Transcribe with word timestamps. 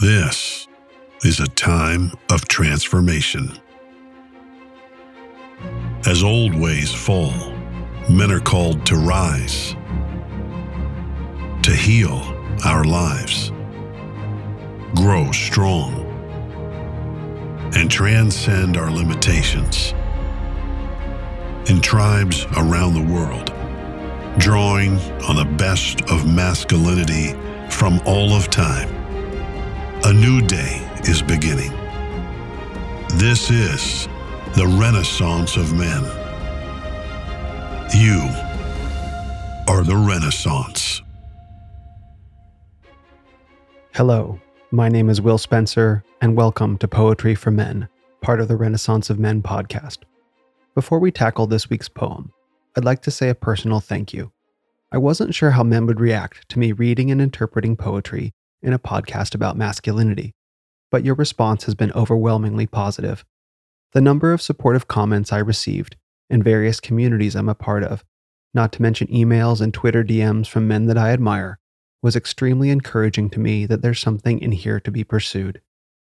This 0.00 0.68
is 1.24 1.40
a 1.40 1.48
time 1.48 2.12
of 2.30 2.46
transformation. 2.46 3.50
As 6.06 6.22
old 6.22 6.54
ways 6.54 6.94
fall, 6.94 7.34
men 8.08 8.30
are 8.30 8.38
called 8.38 8.86
to 8.86 8.94
rise, 8.94 9.74
to 11.64 11.74
heal 11.74 12.22
our 12.64 12.84
lives, 12.84 13.50
grow 14.94 15.32
strong, 15.32 16.06
and 17.74 17.90
transcend 17.90 18.76
our 18.76 18.92
limitations. 18.92 19.94
In 21.68 21.80
tribes 21.80 22.46
around 22.56 22.94
the 22.94 23.12
world, 23.12 23.52
drawing 24.38 24.96
on 25.28 25.34
the 25.34 25.56
best 25.56 26.02
of 26.02 26.24
masculinity 26.24 27.34
from 27.68 28.00
all 28.06 28.32
of 28.32 28.48
time, 28.48 28.97
a 30.04 30.12
new 30.12 30.40
day 30.40 30.80
is 31.02 31.22
beginning. 31.22 31.72
This 33.18 33.50
is 33.50 34.06
the 34.54 34.66
Renaissance 34.80 35.56
of 35.56 35.76
men. 35.76 36.02
You 37.94 38.20
are 39.66 39.82
the 39.82 39.96
Renaissance. 39.96 41.02
Hello, 43.92 44.40
my 44.70 44.88
name 44.88 45.10
is 45.10 45.20
Will 45.20 45.36
Spencer, 45.36 46.04
and 46.20 46.36
welcome 46.36 46.78
to 46.78 46.86
Poetry 46.86 47.34
for 47.34 47.50
Men, 47.50 47.88
part 48.20 48.40
of 48.40 48.46
the 48.46 48.56
Renaissance 48.56 49.10
of 49.10 49.18
Men 49.18 49.42
podcast. 49.42 49.98
Before 50.76 51.00
we 51.00 51.10
tackle 51.10 51.48
this 51.48 51.68
week's 51.68 51.88
poem, 51.88 52.32
I'd 52.76 52.84
like 52.84 53.02
to 53.02 53.10
say 53.10 53.30
a 53.30 53.34
personal 53.34 53.80
thank 53.80 54.14
you. 54.14 54.30
I 54.92 54.98
wasn't 54.98 55.34
sure 55.34 55.50
how 55.50 55.64
men 55.64 55.86
would 55.86 56.00
react 56.00 56.48
to 56.50 56.58
me 56.58 56.70
reading 56.70 57.10
and 57.10 57.20
interpreting 57.20 57.76
poetry 57.76 58.32
in 58.62 58.72
a 58.72 58.78
podcast 58.78 59.34
about 59.34 59.56
masculinity, 59.56 60.34
but 60.90 61.04
your 61.04 61.14
response 61.14 61.64
has 61.64 61.74
been 61.74 61.92
overwhelmingly 61.92 62.66
positive. 62.66 63.24
The 63.92 64.00
number 64.00 64.32
of 64.32 64.42
supportive 64.42 64.88
comments 64.88 65.32
I 65.32 65.38
received 65.38 65.96
in 66.28 66.42
various 66.42 66.80
communities 66.80 67.34
I'm 67.34 67.48
a 67.48 67.54
part 67.54 67.84
of, 67.84 68.04
not 68.54 68.72
to 68.72 68.82
mention 68.82 69.06
emails 69.08 69.60
and 69.60 69.72
Twitter 69.72 70.02
DMs 70.02 70.46
from 70.46 70.68
men 70.68 70.86
that 70.86 70.98
I 70.98 71.10
admire, 71.10 71.58
was 72.02 72.16
extremely 72.16 72.70
encouraging 72.70 73.30
to 73.30 73.40
me 73.40 73.66
that 73.66 73.82
there's 73.82 74.00
something 74.00 74.38
in 74.40 74.52
here 74.52 74.80
to 74.80 74.90
be 74.90 75.04
pursued. 75.04 75.60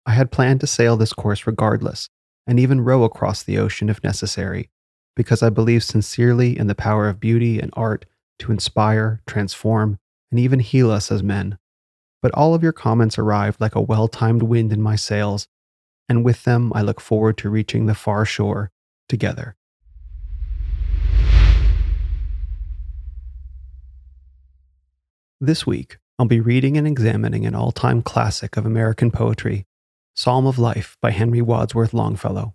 I 0.06 0.12
had 0.12 0.32
planned 0.32 0.60
to 0.60 0.66
sail 0.66 0.96
this 0.96 1.12
course 1.12 1.46
regardless, 1.46 2.08
and 2.46 2.58
even 2.58 2.80
row 2.80 3.04
across 3.04 3.42
the 3.42 3.58
ocean 3.58 3.88
if 3.88 4.02
necessary, 4.02 4.70
because 5.14 5.42
I 5.42 5.50
believe 5.50 5.84
sincerely 5.84 6.58
in 6.58 6.66
the 6.66 6.74
power 6.74 7.08
of 7.08 7.20
beauty 7.20 7.60
and 7.60 7.70
art 7.74 8.06
to 8.40 8.52
inspire, 8.52 9.20
transform, 9.26 9.98
and 10.30 10.40
even 10.40 10.60
heal 10.60 10.90
us 10.90 11.12
as 11.12 11.22
men 11.22 11.58
but 12.22 12.32
all 12.32 12.54
of 12.54 12.62
your 12.62 12.72
comments 12.72 13.18
arrived 13.18 13.60
like 13.60 13.74
a 13.74 13.80
well 13.80 14.08
timed 14.08 14.42
wind 14.42 14.72
in 14.72 14.80
my 14.80 14.96
sails, 14.96 15.46
and 16.08 16.24
with 16.24 16.44
them 16.44 16.72
I 16.74 16.82
look 16.82 17.00
forward 17.00 17.38
to 17.38 17.50
reaching 17.50 17.86
the 17.86 17.94
far 17.94 18.24
shore 18.24 18.70
together. 19.08 19.56
This 25.40 25.66
week, 25.66 25.96
I'll 26.18 26.26
be 26.26 26.40
reading 26.40 26.76
and 26.76 26.86
examining 26.86 27.46
an 27.46 27.54
all 27.54 27.72
time 27.72 28.02
classic 28.02 28.58
of 28.58 28.66
American 28.66 29.10
poetry, 29.10 29.64
Psalm 30.14 30.46
of 30.46 30.58
Life 30.58 30.98
by 31.00 31.12
Henry 31.12 31.40
Wadsworth 31.40 31.94
Longfellow. 31.94 32.54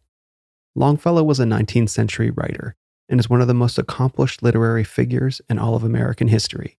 Longfellow 0.75 1.23
was 1.23 1.39
a 1.39 1.45
19th 1.45 1.89
century 1.89 2.29
writer 2.29 2.75
and 3.09 3.19
is 3.19 3.29
one 3.29 3.41
of 3.41 3.47
the 3.47 3.55
most 3.55 3.79
accomplished 3.79 4.44
literary 4.44 4.83
figures 4.83 5.41
in 5.50 5.57
all 5.57 5.75
of 5.75 5.83
American 5.83 6.27
history, 6.27 6.77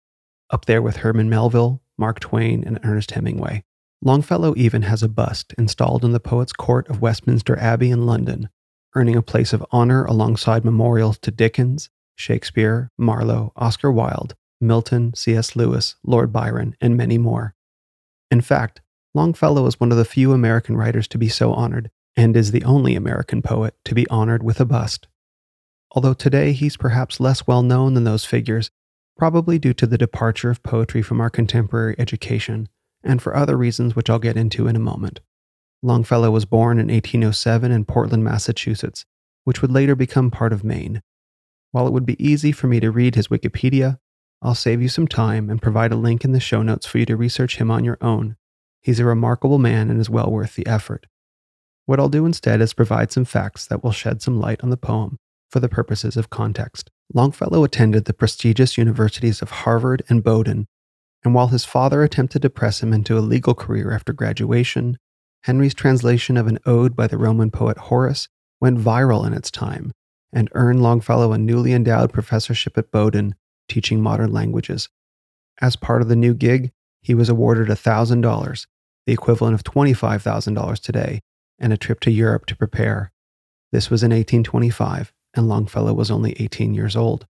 up 0.52 0.66
there 0.66 0.81
with 0.81 0.97
Herman 0.97 1.27
Melville, 1.27 1.81
Mark 1.97 2.19
Twain, 2.19 2.63
and 2.65 2.79
Ernest 2.83 3.11
Hemingway. 3.11 3.63
Longfellow 4.01 4.53
even 4.57 4.83
has 4.83 5.01
a 5.01 5.09
bust 5.09 5.53
installed 5.57 6.03
in 6.03 6.11
the 6.11 6.19
Poets' 6.19 6.53
Court 6.53 6.87
of 6.89 7.02
Westminster 7.02 7.57
Abbey 7.57 7.91
in 7.91 8.05
London, 8.05 8.49
earning 8.95 9.15
a 9.15 9.21
place 9.21 9.53
of 9.53 9.65
honor 9.71 10.05
alongside 10.05 10.63
memorials 10.63 11.17
to 11.20 11.31
Dickens, 11.31 11.89
Shakespeare, 12.15 12.92
Marlowe, 12.97 13.52
Oscar 13.55 13.92
Wilde, 13.92 14.36
Milton, 14.61 15.14
C.S. 15.15 15.55
Lewis, 15.55 15.95
Lord 16.03 16.31
Byron, 16.31 16.75
and 16.80 16.95
many 16.95 17.17
more. 17.17 17.55
In 18.31 18.41
fact, 18.41 18.81
Longfellow 19.14 19.65
is 19.65 19.80
one 19.80 19.91
of 19.91 19.97
the 19.97 20.05
few 20.05 20.33
American 20.33 20.75
writers 20.75 21.08
to 21.09 21.17
be 21.17 21.30
so 21.30 21.53
honored, 21.53 21.89
and 22.15 22.36
is 22.36 22.52
the 22.52 22.64
only 22.64 22.95
American 22.95 23.41
poet 23.41 23.75
to 23.86 23.95
be 23.95 24.08
honored 24.09 24.43
with 24.43 24.59
a 24.59 24.65
bust. 24.65 25.08
Although 25.91 26.14
today 26.14 26.52
he's 26.52 26.77
perhaps 26.77 27.20
less 27.20 27.47
well 27.47 27.64
known 27.64 27.93
than 27.93 28.03
those 28.03 28.25
figures, 28.25 28.70
probably 29.17 29.58
due 29.58 29.73
to 29.73 29.87
the 29.87 29.98
departure 29.98 30.49
of 30.49 30.64
poetry 30.64 31.02
from 31.02 31.21
our 31.21 31.30
contemporary 31.30 31.95
education, 31.98 32.67
and 33.03 33.21
for 33.21 33.36
other 33.36 33.58
reasons 33.58 33.95
which 33.95 34.09
I'll 34.09 34.20
get 34.20 34.37
into 34.37 34.67
in 34.67 34.76
a 34.76 34.80
moment. 34.80 35.21
Longfellow 35.81 36.31
was 36.31 36.45
born 36.45 36.80
in 36.80 36.87
1807 36.87 37.71
in 37.71 37.86
Portland, 37.86 38.23
Massachusetts, 38.23 39.05
which 39.43 39.61
would 39.61 39.71
later 39.71 39.95
become 39.95 40.31
part 40.31 40.52
of 40.52 40.64
Maine. 40.64 41.02
While 41.71 41.87
it 41.87 41.93
would 41.93 42.05
be 42.05 42.26
easy 42.26 42.52
for 42.52 42.67
me 42.67 42.80
to 42.80 42.92
read 42.92 43.15
his 43.15 43.27
Wikipedia, 43.27 43.99
I'll 44.42 44.55
save 44.55 44.81
you 44.81 44.89
some 44.89 45.08
time 45.08 45.49
and 45.49 45.61
provide 45.61 45.92
a 45.92 45.97
link 45.97 46.26
in 46.26 46.32
the 46.32 46.39
show 46.39 46.61
notes 46.61 46.86
for 46.86 46.97
you 46.97 47.05
to 47.05 47.15
research 47.15 47.58
him 47.58 47.70
on 47.70 47.83
your 47.83 47.97
own. 48.02 48.36
He's 48.82 48.99
a 48.99 49.05
remarkable 49.05 49.59
man 49.59 49.89
and 49.89 49.99
is 49.99 50.09
well 50.09 50.32
worth 50.32 50.55
the 50.55 50.67
effort. 50.67 51.08
What 51.86 51.99
I'll 51.99 52.09
do 52.09 52.26
instead 52.26 52.61
is 52.61 52.73
provide 52.73 53.11
some 53.11 53.26
facts 53.26 53.67
that 53.67 53.83
will 53.83 53.92
shed 53.92 54.21
some 54.21 54.39
light 54.39 54.64
on 54.64 54.71
the 54.71 54.77
poem 54.77 55.20
for 55.55 55.61
the 55.61 55.70
purposes 55.70 56.17
of 56.17 56.30
context. 56.30 56.92
Longfellow 57.14 57.64
attended 57.64 58.04
the 58.04 58.14
prestigious 58.14 58.77
universities 58.77 59.42
of 59.42 59.52
Harvard 59.52 60.04
and 60.10 60.21
Bowdoin, 60.21 60.67
and 61.23 61.33
while 61.33 61.48
his 61.48 61.64
father 61.64 62.04
attempted 62.04 62.42
to 62.42 62.49
press 62.49 62.83
him 62.83 62.92
into 62.92 63.17
a 63.17 63.23
legal 63.23 63.54
career 63.54 63.94
after 63.94 64.11
graduation, 64.11 64.98
Henry's 65.44 65.73
translation 65.73 66.36
of 66.36 66.48
an 66.48 66.60
ode 66.65 66.94
by 66.94 67.08
the 67.08 67.17
Roman 67.17 67.52
poet 67.52 67.77
Horace 67.77 68.27
went 68.60 68.80
viral 68.80 69.26
in 69.26 69.32
its 69.32 69.49
time 69.49 69.94
and 70.33 70.49
earned 70.52 70.83
Longfellow 70.83 71.32
a 71.32 71.38
newly 71.38 71.71
endowed 71.71 72.11
professorship 72.11 72.77
at 72.77 72.92
Bowdoin 72.92 73.33
teaching 73.70 74.02
modern 74.02 74.33
languages. 74.33 74.89
As 75.61 75.77
part 75.77 76.02
of 76.02 76.10
the 76.10 76.17
new 76.17 76.33
gig, 76.33 76.73
he 77.02 77.15
was 77.15 77.30
awarded 77.30 77.70
$1,000, 77.70 78.67
the 79.08 79.14
equivalent 79.14 79.54
of 79.54 79.64
$25,000 79.64 80.80
today, 80.82 81.21
and 81.58 81.71
a 81.71 81.77
trip 81.77 82.02
to 82.02 82.11
Europe 82.11 82.45
to 82.48 82.58
prepare. 82.58 83.14
This 83.71 83.89
was 83.89 84.04
in 84.04 84.11
1825 84.11 85.14
and 85.35 85.47
Longfellow 85.47 85.93
was 85.93 86.09
only 86.09 86.35
18 86.39 86.73
years 86.73 86.95
old. 86.95 87.27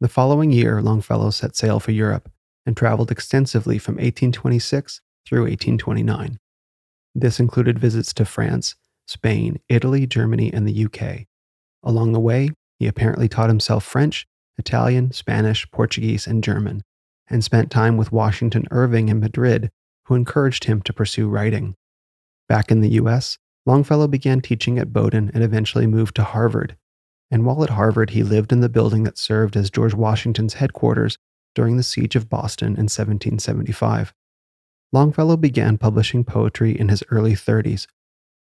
The 0.00 0.08
following 0.08 0.50
year, 0.50 0.82
Longfellow 0.82 1.30
set 1.30 1.56
sail 1.56 1.80
for 1.80 1.92
Europe 1.92 2.30
and 2.66 2.76
traveled 2.76 3.10
extensively 3.10 3.78
from 3.78 3.94
1826 3.94 5.00
through 5.26 5.42
1829. 5.42 6.38
This 7.14 7.40
included 7.40 7.78
visits 7.78 8.12
to 8.14 8.24
France, 8.24 8.74
Spain, 9.06 9.60
Italy, 9.68 10.06
Germany, 10.06 10.52
and 10.52 10.66
the 10.66 10.84
UK. 10.84 11.26
Along 11.82 12.12
the 12.12 12.20
way, 12.20 12.50
he 12.78 12.86
apparently 12.86 13.28
taught 13.28 13.50
himself 13.50 13.84
French, 13.84 14.26
Italian, 14.58 15.12
Spanish, 15.12 15.70
Portuguese, 15.70 16.26
and 16.26 16.42
German, 16.42 16.82
and 17.28 17.44
spent 17.44 17.70
time 17.70 17.96
with 17.96 18.12
Washington 18.12 18.66
Irving 18.70 19.08
in 19.08 19.20
Madrid, 19.20 19.70
who 20.06 20.14
encouraged 20.14 20.64
him 20.64 20.82
to 20.82 20.92
pursue 20.92 21.28
writing. 21.28 21.76
Back 22.48 22.70
in 22.70 22.80
the 22.80 22.90
US, 22.90 23.38
Longfellow 23.66 24.08
began 24.08 24.40
teaching 24.40 24.78
at 24.78 24.92
Bowdoin 24.92 25.30
and 25.32 25.42
eventually 25.42 25.86
moved 25.86 26.16
to 26.16 26.24
Harvard, 26.24 26.76
and 27.34 27.44
while 27.44 27.64
at 27.64 27.70
Harvard, 27.70 28.10
he 28.10 28.22
lived 28.22 28.52
in 28.52 28.60
the 28.60 28.68
building 28.68 29.02
that 29.02 29.18
served 29.18 29.56
as 29.56 29.68
George 29.68 29.92
Washington's 29.92 30.54
headquarters 30.54 31.18
during 31.56 31.76
the 31.76 31.82
Siege 31.82 32.14
of 32.14 32.28
Boston 32.28 32.68
in 32.68 32.84
1775. 32.84 34.14
Longfellow 34.92 35.36
began 35.36 35.76
publishing 35.76 36.22
poetry 36.22 36.78
in 36.78 36.90
his 36.90 37.02
early 37.10 37.32
30s. 37.32 37.88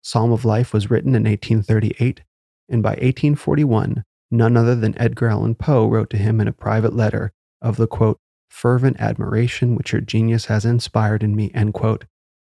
Psalm 0.00 0.30
of 0.30 0.44
Life 0.44 0.72
was 0.72 0.88
written 0.88 1.16
in 1.16 1.24
1838, 1.24 2.20
and 2.68 2.80
by 2.80 2.90
1841, 2.90 4.04
none 4.30 4.56
other 4.56 4.76
than 4.76 4.96
Edgar 4.96 5.26
Allan 5.26 5.56
Poe 5.56 5.88
wrote 5.88 6.10
to 6.10 6.16
him 6.16 6.40
in 6.40 6.46
a 6.46 6.52
private 6.52 6.94
letter 6.94 7.32
of 7.60 7.78
the 7.78 7.88
quote, 7.88 8.20
fervent 8.48 9.00
admiration 9.00 9.74
which 9.74 9.90
your 9.90 10.02
genius 10.02 10.44
has 10.44 10.64
inspired 10.64 11.24
in 11.24 11.34
me, 11.34 11.50
end 11.52 11.74
quote. 11.74 12.04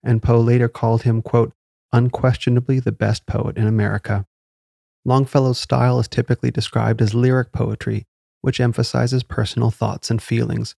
And 0.03 0.21
Poe 0.21 0.39
later 0.39 0.69
called 0.69 1.01
him, 1.01 1.24
quote, 1.24 1.51
unquestionably 1.91 2.79
the 2.79 2.91
best 2.91 3.25
poet 3.25 3.57
in 3.57 3.65
America. 3.65 4.27
Longfellow's 5.03 5.59
style 5.59 6.00
is 6.00 6.07
typically 6.07 6.51
described 6.51 7.01
as 7.01 7.13
lyric 7.13 7.51
poetry, 7.51 8.06
which 8.42 8.59
emphasizes 8.59 9.24
personal 9.24 9.71
thoughts 9.71 10.12
and 10.12 10.21
feelings. 10.21 10.75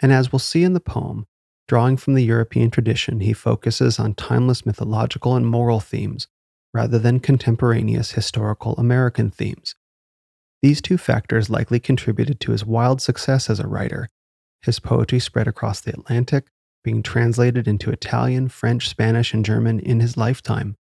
And 0.00 0.12
as 0.12 0.32
we'll 0.32 0.38
see 0.38 0.62
in 0.62 0.74
the 0.74 0.80
poem, 0.80 1.26
drawing 1.66 1.96
from 1.96 2.14
the 2.14 2.24
European 2.24 2.70
tradition, 2.70 3.20
he 3.20 3.32
focuses 3.32 3.98
on 3.98 4.14
timeless 4.14 4.64
mythological 4.64 5.34
and 5.34 5.46
moral 5.46 5.80
themes 5.80 6.28
rather 6.72 6.98
than 6.98 7.18
contemporaneous 7.18 8.12
historical 8.12 8.74
American 8.76 9.30
themes. 9.30 9.74
These 10.62 10.80
two 10.80 10.98
factors 10.98 11.50
likely 11.50 11.80
contributed 11.80 12.40
to 12.40 12.52
his 12.52 12.64
wild 12.64 13.00
success 13.00 13.48
as 13.48 13.60
a 13.60 13.66
writer. 13.66 14.08
His 14.62 14.80
poetry 14.80 15.20
spread 15.20 15.48
across 15.48 15.80
the 15.80 15.92
Atlantic, 15.92 16.48
being 16.84 17.02
translated 17.02 17.68
into 17.68 17.90
Italian, 17.90 18.48
French, 18.48 18.88
Spanish, 18.88 19.32
and 19.32 19.44
German 19.44 19.80
in 19.80 20.00
his 20.00 20.16
lifetime. 20.16 20.76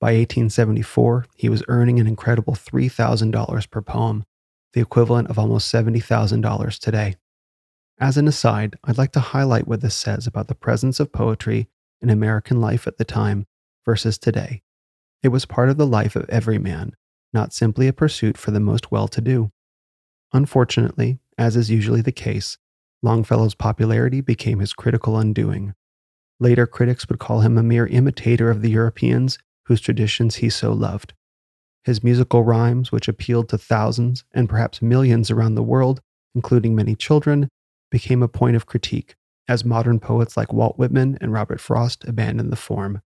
By 0.00 0.12
1874, 0.12 1.26
he 1.34 1.48
was 1.48 1.64
earning 1.66 1.98
an 1.98 2.06
incredible 2.06 2.54
$3,000 2.54 3.70
per 3.70 3.82
poem, 3.82 4.24
the 4.72 4.80
equivalent 4.80 5.28
of 5.28 5.38
almost 5.38 5.72
$70,000 5.72 6.78
today. 6.78 7.16
As 8.00 8.16
an 8.16 8.28
aside, 8.28 8.76
I'd 8.84 8.98
like 8.98 9.10
to 9.12 9.20
highlight 9.20 9.66
what 9.66 9.80
this 9.80 9.96
says 9.96 10.26
about 10.26 10.46
the 10.46 10.54
presence 10.54 11.00
of 11.00 11.12
poetry 11.12 11.68
in 12.00 12.10
American 12.10 12.60
life 12.60 12.86
at 12.86 12.96
the 12.96 13.04
time 13.04 13.46
versus 13.84 14.18
today. 14.18 14.62
It 15.22 15.28
was 15.28 15.46
part 15.46 15.68
of 15.68 15.78
the 15.78 15.86
life 15.86 16.14
of 16.14 16.28
every 16.28 16.58
man, 16.58 16.92
not 17.32 17.52
simply 17.52 17.88
a 17.88 17.92
pursuit 17.92 18.38
for 18.38 18.52
the 18.52 18.60
most 18.60 18.92
well 18.92 19.08
to 19.08 19.20
do. 19.20 19.50
Unfortunately, 20.32 21.18
as 21.36 21.56
is 21.56 21.70
usually 21.70 22.02
the 22.02 22.12
case, 22.12 22.56
Longfellow's 23.02 23.56
popularity 23.56 24.20
became 24.20 24.60
his 24.60 24.72
critical 24.72 25.18
undoing. 25.18 25.74
Later 26.38 26.68
critics 26.68 27.08
would 27.08 27.18
call 27.18 27.40
him 27.40 27.58
a 27.58 27.64
mere 27.64 27.86
imitator 27.86 28.48
of 28.48 28.62
the 28.62 28.70
Europeans 28.70 29.38
whose 29.68 29.80
traditions 29.80 30.36
he 30.36 30.50
so 30.50 30.72
loved. 30.72 31.12
His 31.84 32.02
musical 32.02 32.42
rhymes, 32.42 32.90
which 32.90 33.06
appealed 33.06 33.48
to 33.50 33.58
thousands 33.58 34.24
and 34.32 34.48
perhaps 34.48 34.82
millions 34.82 35.30
around 35.30 35.54
the 35.54 35.62
world, 35.62 36.00
including 36.34 36.74
many 36.74 36.94
children, 36.94 37.48
became 37.90 38.22
a 38.22 38.28
point 38.28 38.56
of 38.56 38.66
critique 38.66 39.14
as 39.46 39.64
modern 39.64 40.00
poets 40.00 40.36
like 40.36 40.52
Walt 40.52 40.78
Whitman 40.78 41.18
and 41.20 41.32
Robert 41.32 41.60
Frost 41.60 42.04
abandoned 42.06 42.50
the 42.50 42.56
form. 42.56 43.00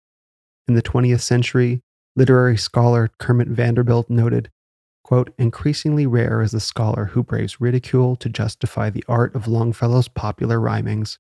In 0.67 0.75
the 0.75 0.83
20th 0.83 1.21
century, 1.21 1.81
literary 2.15 2.57
scholar 2.57 3.11
Kermit 3.19 3.49
Vanderbilt 3.49 4.11
noted, 4.11 4.51
quote, 5.05 5.33
increasingly 5.39 6.07
rare 6.07 6.43
is 6.43 6.53
the 6.53 6.61
scholar 6.61 7.07
who 7.07 7.23
braves 7.23 7.61
ridicule 7.61 8.17
to 8.17 8.29
justify 8.29 8.91
the 8.91 9.05
art 9.09 9.35
of 9.35 9.49
Longfellow's 9.49 10.09
popular 10.09 10.61
rhymings. 10.61 11.19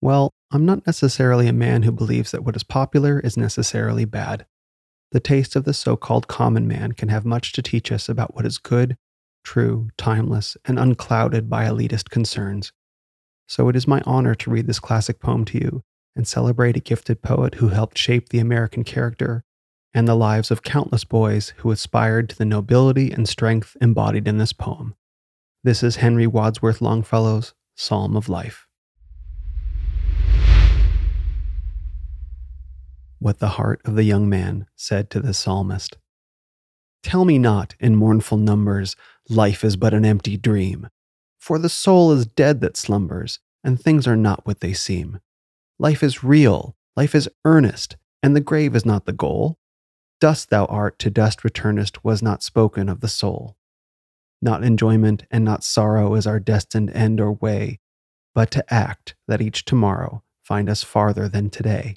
Well, 0.00 0.32
I'm 0.50 0.64
not 0.64 0.86
necessarily 0.86 1.48
a 1.48 1.52
man 1.52 1.82
who 1.82 1.92
believes 1.92 2.30
that 2.30 2.44
what 2.44 2.56
is 2.56 2.62
popular 2.62 3.18
is 3.20 3.36
necessarily 3.36 4.04
bad. 4.04 4.46
The 5.12 5.20
taste 5.20 5.56
of 5.56 5.64
the 5.64 5.74
so 5.74 5.96
called 5.96 6.28
common 6.28 6.68
man 6.68 6.92
can 6.92 7.08
have 7.08 7.24
much 7.24 7.52
to 7.52 7.62
teach 7.62 7.90
us 7.90 8.08
about 8.08 8.34
what 8.34 8.46
is 8.46 8.58
good, 8.58 8.96
true, 9.44 9.88
timeless, 9.96 10.56
and 10.64 10.78
unclouded 10.78 11.48
by 11.48 11.64
elitist 11.64 12.10
concerns. 12.10 12.72
So 13.48 13.68
it 13.68 13.76
is 13.76 13.86
my 13.86 14.02
honor 14.04 14.34
to 14.34 14.50
read 14.50 14.66
this 14.66 14.80
classic 14.80 15.20
poem 15.20 15.44
to 15.46 15.58
you 15.58 15.82
and 16.16 16.26
celebrate 16.26 16.76
a 16.76 16.80
gifted 16.80 17.22
poet 17.22 17.56
who 17.56 17.68
helped 17.68 17.96
shape 17.96 18.28
the 18.28 18.38
American 18.40 18.82
character 18.84 19.44
and 19.94 20.06
the 20.06 20.14
lives 20.14 20.50
of 20.50 20.62
countless 20.62 21.04
boys 21.04 21.54
who 21.58 21.70
aspired 21.70 22.28
to 22.28 22.36
the 22.36 22.44
nobility 22.44 23.12
and 23.12 23.28
strength 23.28 23.76
embodied 23.80 24.26
in 24.26 24.38
this 24.38 24.52
poem. 24.52 24.94
This 25.64 25.82
is 25.82 25.96
Henry 25.96 26.26
Wadsworth 26.26 26.80
Longfellow's 26.80 27.54
Psalm 27.76 28.16
of 28.16 28.28
Life. 28.28 28.65
What 33.18 33.38
the 33.38 33.50
heart 33.50 33.80
of 33.84 33.94
the 33.94 34.04
young 34.04 34.28
man 34.28 34.66
said 34.76 35.10
to 35.10 35.20
the 35.20 35.32
psalmist. 35.32 35.96
Tell 37.02 37.24
me 37.24 37.38
not 37.38 37.74
in 37.80 37.96
mournful 37.96 38.36
numbers, 38.36 38.96
life 39.28 39.64
is 39.64 39.76
but 39.76 39.94
an 39.94 40.04
empty 40.04 40.36
dream. 40.36 40.88
For 41.38 41.58
the 41.58 41.68
soul 41.68 42.12
is 42.12 42.26
dead 42.26 42.60
that 42.60 42.76
slumbers, 42.76 43.38
and 43.62 43.80
things 43.80 44.06
are 44.06 44.16
not 44.16 44.46
what 44.46 44.60
they 44.60 44.72
seem. 44.72 45.20
Life 45.78 46.02
is 46.02 46.24
real, 46.24 46.76
life 46.96 47.14
is 47.14 47.28
earnest, 47.44 47.96
and 48.22 48.34
the 48.34 48.40
grave 48.40 48.74
is 48.74 48.84
not 48.84 49.06
the 49.06 49.12
goal. 49.12 49.58
Dust 50.20 50.50
thou 50.50 50.64
art, 50.66 50.98
to 50.98 51.10
dust 51.10 51.44
returnest, 51.44 52.04
was 52.04 52.22
not 52.22 52.42
spoken 52.42 52.88
of 52.88 53.00
the 53.00 53.08
soul. 53.08 53.56
Not 54.42 54.64
enjoyment 54.64 55.24
and 55.30 55.44
not 55.44 55.64
sorrow 55.64 56.14
is 56.14 56.26
our 56.26 56.40
destined 56.40 56.90
end 56.90 57.20
or 57.20 57.32
way, 57.32 57.80
but 58.34 58.50
to 58.50 58.72
act 58.72 59.14
that 59.26 59.40
each 59.40 59.64
tomorrow 59.64 60.22
find 60.42 60.68
us 60.68 60.82
farther 60.82 61.28
than 61.28 61.50
today. 61.50 61.96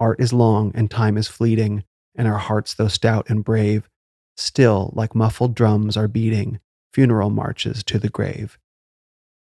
Art 0.00 0.20
is 0.20 0.32
long 0.32 0.72
and 0.74 0.90
time 0.90 1.16
is 1.16 1.28
fleeting, 1.28 1.84
and 2.14 2.28
our 2.28 2.38
hearts, 2.38 2.74
though 2.74 2.88
stout 2.88 3.28
and 3.28 3.44
brave, 3.44 3.88
still, 4.36 4.92
like 4.94 5.14
muffled 5.14 5.54
drums, 5.54 5.96
are 5.96 6.08
beating 6.08 6.60
funeral 6.92 7.30
marches 7.30 7.82
to 7.84 7.98
the 7.98 8.08
grave. 8.08 8.58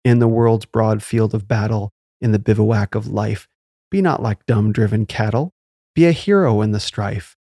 In 0.05 0.19
the 0.19 0.29
world's 0.29 0.67
broad 0.67 1.03
field 1.03 1.35
of 1.35 1.49
battle, 1.49 1.93
in 2.21 2.33
the 2.33 2.39
bivouac 2.39 2.95
of 2.95 3.09
life. 3.09 3.49
Be 3.91 4.01
not 4.03 4.23
like 4.23 4.47
dumb 4.47 4.73
driven 4.73 5.07
cattle. 5.07 5.53
Be 5.95 6.07
a 6.07 6.13
hero 6.13 6.61
in 6.61 6.73
the 6.73 6.81
strife. 6.81 7.37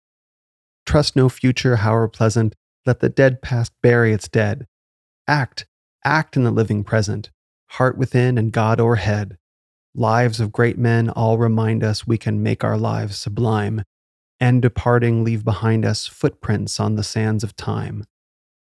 Trust 0.86 1.16
no 1.16 1.30
future, 1.30 1.78
however 1.78 2.08
pleasant. 2.08 2.56
Let 2.86 3.00
the 3.00 3.10
dead 3.10 3.42
past 3.42 3.74
bury 3.82 4.14
its 4.14 4.28
dead. 4.28 4.68
Act, 5.28 5.66
act 6.04 6.38
in 6.38 6.44
the 6.44 6.52
living 6.52 6.84
present, 6.84 7.32
heart 7.72 7.98
within 7.98 8.38
and 8.38 8.52
God 8.52 8.80
o'erhead. 8.80 9.38
Lives 9.98 10.42
of 10.42 10.52
great 10.52 10.78
men 10.78 11.10
all 11.10 11.38
remind 11.38 11.82
us 11.82 12.06
we 12.06 12.18
can 12.18 12.44
make 12.44 12.66
our 12.66 12.78
lives 12.78 13.18
sublime, 13.18 13.84
and 14.42 14.62
departing 14.62 15.24
leave 15.24 15.46
behind 15.46 15.86
us 15.86 16.06
footprints 16.06 16.82
on 16.82 16.96
the 16.96 17.04
sands 17.04 17.46
of 17.46 17.56
time. 17.56 18.04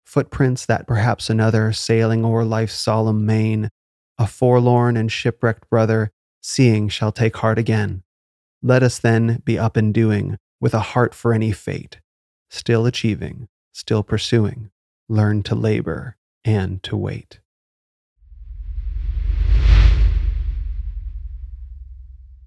Footprints 0.06 0.66
that 0.66 0.88
perhaps 0.88 1.30
another, 1.30 1.74
sailing 1.74 2.24
o'er 2.24 2.46
life's 2.46 2.76
solemn 2.80 3.26
main, 3.26 3.70
a 4.18 4.26
forlorn 4.26 4.96
and 4.96 5.12
shipwrecked 5.12 5.70
brother, 5.70 6.12
seeing 6.42 6.88
shall 6.88 7.12
take 7.12 7.36
heart 7.36 7.60
again. 7.60 8.04
Let 8.64 8.82
us 8.82 8.98
then 8.98 9.42
be 9.44 9.60
up 9.60 9.76
and 9.76 9.94
doing, 9.94 10.38
with 10.62 10.74
a 10.74 10.80
heart 10.80 11.14
for 11.14 11.34
any 11.34 11.52
fate, 11.52 12.00
still 12.50 12.86
achieving, 12.86 13.50
still 13.74 14.02
pursuing, 14.02 14.72
learn 15.10 15.44
to 15.44 15.56
labor 15.56 16.16
and 16.46 16.82
to 16.84 16.96
wait. 16.96 17.42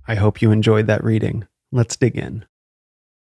I 0.07 0.15
hope 0.15 0.43
you 0.43 0.51
enjoyed 0.51 0.87
that 0.87 1.05
reading. 1.05 1.47
Let's 1.73 1.97
dig 1.97 2.17
in. 2.17 2.45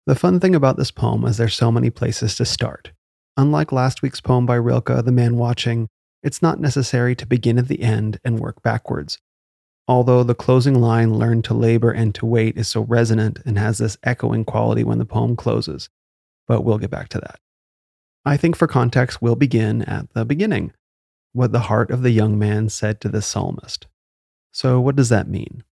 The 0.05 0.15
fun 0.15 0.39
thing 0.39 0.55
about 0.55 0.77
this 0.77 0.91
poem 0.91 1.25
is 1.25 1.37
there's 1.37 1.55
so 1.55 1.71
many 1.71 1.89
places 1.89 2.35
to 2.35 2.45
start. 2.45 2.91
Unlike 3.37 3.71
last 3.71 4.01
week's 4.01 4.21
poem 4.21 4.45
by 4.45 4.55
Rilke, 4.55 5.03
The 5.03 5.11
Man 5.11 5.37
Watching, 5.37 5.87
it's 6.23 6.41
not 6.41 6.59
necessary 6.59 7.15
to 7.15 7.25
begin 7.25 7.57
at 7.57 7.67
the 7.67 7.81
end 7.81 8.19
and 8.23 8.39
work 8.39 8.61
backwards. 8.61 9.19
Although 9.87 10.23
the 10.23 10.35
closing 10.35 10.79
line, 10.79 11.15
learn 11.15 11.41
to 11.43 11.53
labor 11.53 11.91
and 11.91 12.13
to 12.15 12.25
wait, 12.25 12.57
is 12.57 12.67
so 12.67 12.81
resonant 12.81 13.39
and 13.45 13.57
has 13.57 13.79
this 13.79 13.97
echoing 14.03 14.45
quality 14.45 14.83
when 14.83 14.99
the 14.99 15.05
poem 15.05 15.35
closes. 15.35 15.89
But 16.47 16.63
we'll 16.63 16.77
get 16.77 16.91
back 16.91 17.09
to 17.09 17.19
that. 17.19 17.39
I 18.23 18.37
think 18.37 18.55
for 18.55 18.67
context, 18.67 19.21
we'll 19.21 19.35
begin 19.35 19.81
at 19.83 20.13
the 20.13 20.25
beginning 20.25 20.73
what 21.33 21.51
the 21.51 21.61
heart 21.61 21.91
of 21.91 22.03
the 22.03 22.11
young 22.11 22.37
man 22.37 22.69
said 22.69 23.01
to 23.01 23.09
the 23.09 23.21
psalmist. 23.21 23.87
So, 24.51 24.79
what 24.79 24.95
does 24.95 25.09
that 25.09 25.27
mean? 25.27 25.63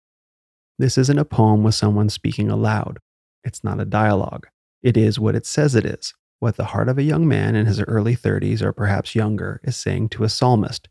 This 0.78 0.96
isn't 0.96 1.18
a 1.18 1.24
poem 1.24 1.62
with 1.62 1.74
someone 1.74 2.08
speaking 2.08 2.50
aloud. 2.50 2.98
It's 3.44 3.64
not 3.64 3.80
a 3.80 3.84
dialogue. 3.84 4.46
It 4.82 4.96
is 4.96 5.18
what 5.18 5.34
it 5.34 5.46
says 5.46 5.74
it 5.74 5.84
is 5.84 6.14
what 6.40 6.56
the 6.56 6.66
heart 6.66 6.88
of 6.88 6.98
a 6.98 7.02
young 7.02 7.26
man 7.26 7.56
in 7.56 7.66
his 7.66 7.80
early 7.82 8.14
30s 8.14 8.62
or 8.62 8.72
perhaps 8.72 9.14
younger 9.14 9.60
is 9.64 9.76
saying 9.76 10.08
to 10.08 10.24
a 10.24 10.28
psalmist, 10.28 10.88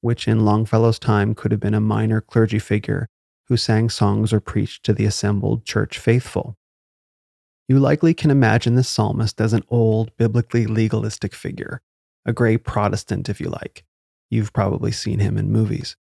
which 0.00 0.26
in 0.26 0.44
Longfellow's 0.44 0.98
time 0.98 1.34
could 1.34 1.52
have 1.52 1.60
been 1.60 1.74
a 1.74 1.80
minor 1.80 2.20
clergy 2.20 2.58
figure 2.58 3.08
who 3.46 3.56
sang 3.56 3.88
songs 3.88 4.32
or 4.32 4.40
preached 4.40 4.84
to 4.84 4.92
the 4.92 5.04
assembled 5.04 5.64
church 5.64 5.98
faithful. 5.98 6.56
You 7.68 7.78
likely 7.78 8.14
can 8.14 8.30
imagine 8.30 8.74
this 8.74 8.88
psalmist 8.88 9.40
as 9.40 9.52
an 9.52 9.62
old, 9.68 10.16
biblically 10.16 10.66
legalistic 10.66 11.34
figure, 11.34 11.80
a 12.24 12.32
gray 12.32 12.56
Protestant, 12.56 13.28
if 13.28 13.40
you 13.40 13.50
like. 13.50 13.84
You've 14.30 14.52
probably 14.52 14.92
seen 14.92 15.20
him 15.20 15.38
in 15.38 15.52
movies. 15.52 15.96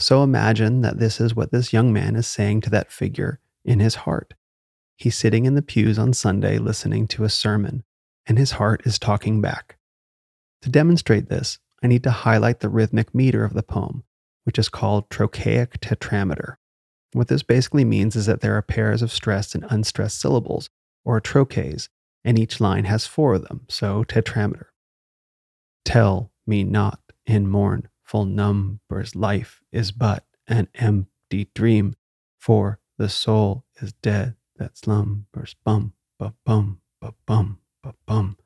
So 0.00 0.22
imagine 0.22 0.80
that 0.80 0.98
this 0.98 1.20
is 1.20 1.36
what 1.36 1.52
this 1.52 1.72
young 1.72 1.92
man 1.92 2.16
is 2.16 2.26
saying 2.26 2.62
to 2.62 2.70
that 2.70 2.90
figure 2.90 3.38
in 3.64 3.80
his 3.80 3.96
heart. 3.96 4.34
He's 4.96 5.16
sitting 5.16 5.44
in 5.44 5.54
the 5.54 5.62
pews 5.62 5.98
on 5.98 6.14
Sunday 6.14 6.58
listening 6.58 7.06
to 7.08 7.24
a 7.24 7.28
sermon 7.28 7.84
and 8.26 8.38
his 8.38 8.52
heart 8.52 8.82
is 8.86 8.98
talking 8.98 9.40
back. 9.40 9.76
To 10.62 10.70
demonstrate 10.70 11.28
this, 11.28 11.58
I 11.82 11.86
need 11.86 12.02
to 12.04 12.10
highlight 12.10 12.60
the 12.60 12.68
rhythmic 12.68 13.14
meter 13.14 13.44
of 13.44 13.54
the 13.54 13.62
poem, 13.62 14.04
which 14.44 14.58
is 14.58 14.68
called 14.68 15.10
trochaic 15.10 15.80
tetrameter. 15.80 16.56
What 17.12 17.28
this 17.28 17.42
basically 17.42 17.84
means 17.84 18.14
is 18.14 18.26
that 18.26 18.40
there 18.40 18.56
are 18.56 18.62
pairs 18.62 19.02
of 19.02 19.10
stressed 19.10 19.54
and 19.54 19.66
unstressed 19.68 20.20
syllables, 20.20 20.70
or 21.04 21.20
trochees, 21.20 21.88
and 22.24 22.38
each 22.38 22.60
line 22.60 22.84
has 22.84 23.06
four 23.06 23.34
of 23.34 23.48
them, 23.48 23.66
so 23.68 24.04
tetrameter. 24.04 24.66
Tell 25.84 26.30
me 26.46 26.62
not 26.62 27.00
in 27.26 27.48
mournful 28.12 28.32
numbers, 28.32 29.14
life 29.14 29.62
is 29.72 29.92
but 29.92 30.24
an 30.48 30.68
empty 30.74 31.48
dream, 31.54 31.94
for 32.38 32.80
the 32.98 33.08
soul 33.08 33.64
is 33.80 33.92
dead 33.92 34.34
that 34.56 34.76
slumbers. 34.76 35.54
Bum, 35.64 35.92
ba, 36.18 36.34
bum, 36.44 36.80
ba, 37.00 37.14
bum 37.26 37.58
ba 37.82 37.94
bum, 38.06 38.36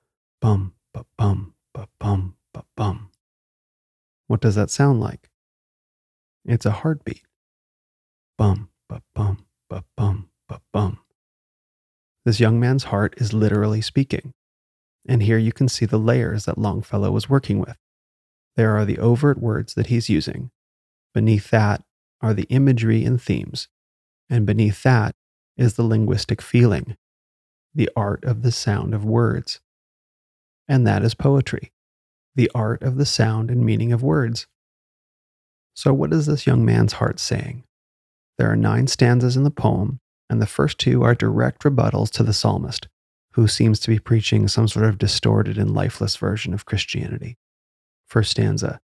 bum, 0.40 0.74
ba 0.92 1.04
bum, 1.16 1.54
ba 1.72 1.88
bum, 1.98 2.36
ba 2.52 2.64
bum. 2.76 3.10
What 4.26 4.40
does 4.40 4.54
that 4.54 4.70
sound 4.70 5.00
like? 5.00 5.30
It's 6.44 6.66
a 6.66 6.70
heartbeat. 6.70 7.22
Bum, 8.38 8.68
ba 8.88 9.02
bum, 9.14 9.46
ba 9.68 9.84
bum, 9.96 10.28
ba 10.48 10.60
bum. 10.72 10.98
This 12.24 12.40
young 12.40 12.60
man's 12.60 12.84
heart 12.84 13.14
is 13.16 13.32
literally 13.32 13.80
speaking. 13.80 14.32
And 15.06 15.22
here 15.22 15.38
you 15.38 15.52
can 15.52 15.68
see 15.68 15.84
the 15.86 15.98
layers 15.98 16.44
that 16.44 16.58
Longfellow 16.58 17.10
was 17.10 17.28
working 17.28 17.58
with. 17.58 17.76
There 18.56 18.76
are 18.76 18.84
the 18.84 18.98
overt 18.98 19.38
words 19.38 19.74
that 19.74 19.88
he's 19.88 20.08
using. 20.08 20.50
Beneath 21.12 21.50
that 21.50 21.82
are 22.20 22.34
the 22.34 22.46
imagery 22.50 23.04
and 23.04 23.20
themes. 23.20 23.68
And 24.30 24.46
beneath 24.46 24.82
that 24.82 25.14
is 25.56 25.74
the 25.74 25.82
linguistic 25.82 26.40
feeling 26.40 26.96
the 27.74 27.90
art 27.96 28.24
of 28.24 28.42
the 28.42 28.52
sound 28.52 28.94
of 28.94 29.04
words. 29.04 29.60
And 30.68 30.86
that 30.86 31.02
is 31.02 31.14
poetry, 31.14 31.72
the 32.36 32.50
art 32.54 32.82
of 32.82 32.96
the 32.96 33.04
sound 33.04 33.50
and 33.50 33.64
meaning 33.64 33.92
of 33.92 34.02
words. 34.02 34.46
So, 35.74 35.92
what 35.92 36.12
is 36.12 36.26
this 36.26 36.46
young 36.46 36.64
man's 36.64 36.94
heart 36.94 37.18
saying? 37.18 37.64
There 38.38 38.50
are 38.50 38.56
nine 38.56 38.86
stanzas 38.86 39.36
in 39.36 39.42
the 39.42 39.50
poem, 39.50 39.98
and 40.30 40.40
the 40.40 40.46
first 40.46 40.78
two 40.78 41.02
are 41.02 41.14
direct 41.14 41.64
rebuttals 41.64 42.10
to 42.12 42.22
the 42.22 42.32
psalmist, 42.32 42.86
who 43.32 43.48
seems 43.48 43.80
to 43.80 43.88
be 43.88 43.98
preaching 43.98 44.46
some 44.46 44.68
sort 44.68 44.86
of 44.86 44.98
distorted 44.98 45.58
and 45.58 45.74
lifeless 45.74 46.16
version 46.16 46.54
of 46.54 46.64
Christianity. 46.64 47.36
First 48.14 48.30
stanza 48.30 48.80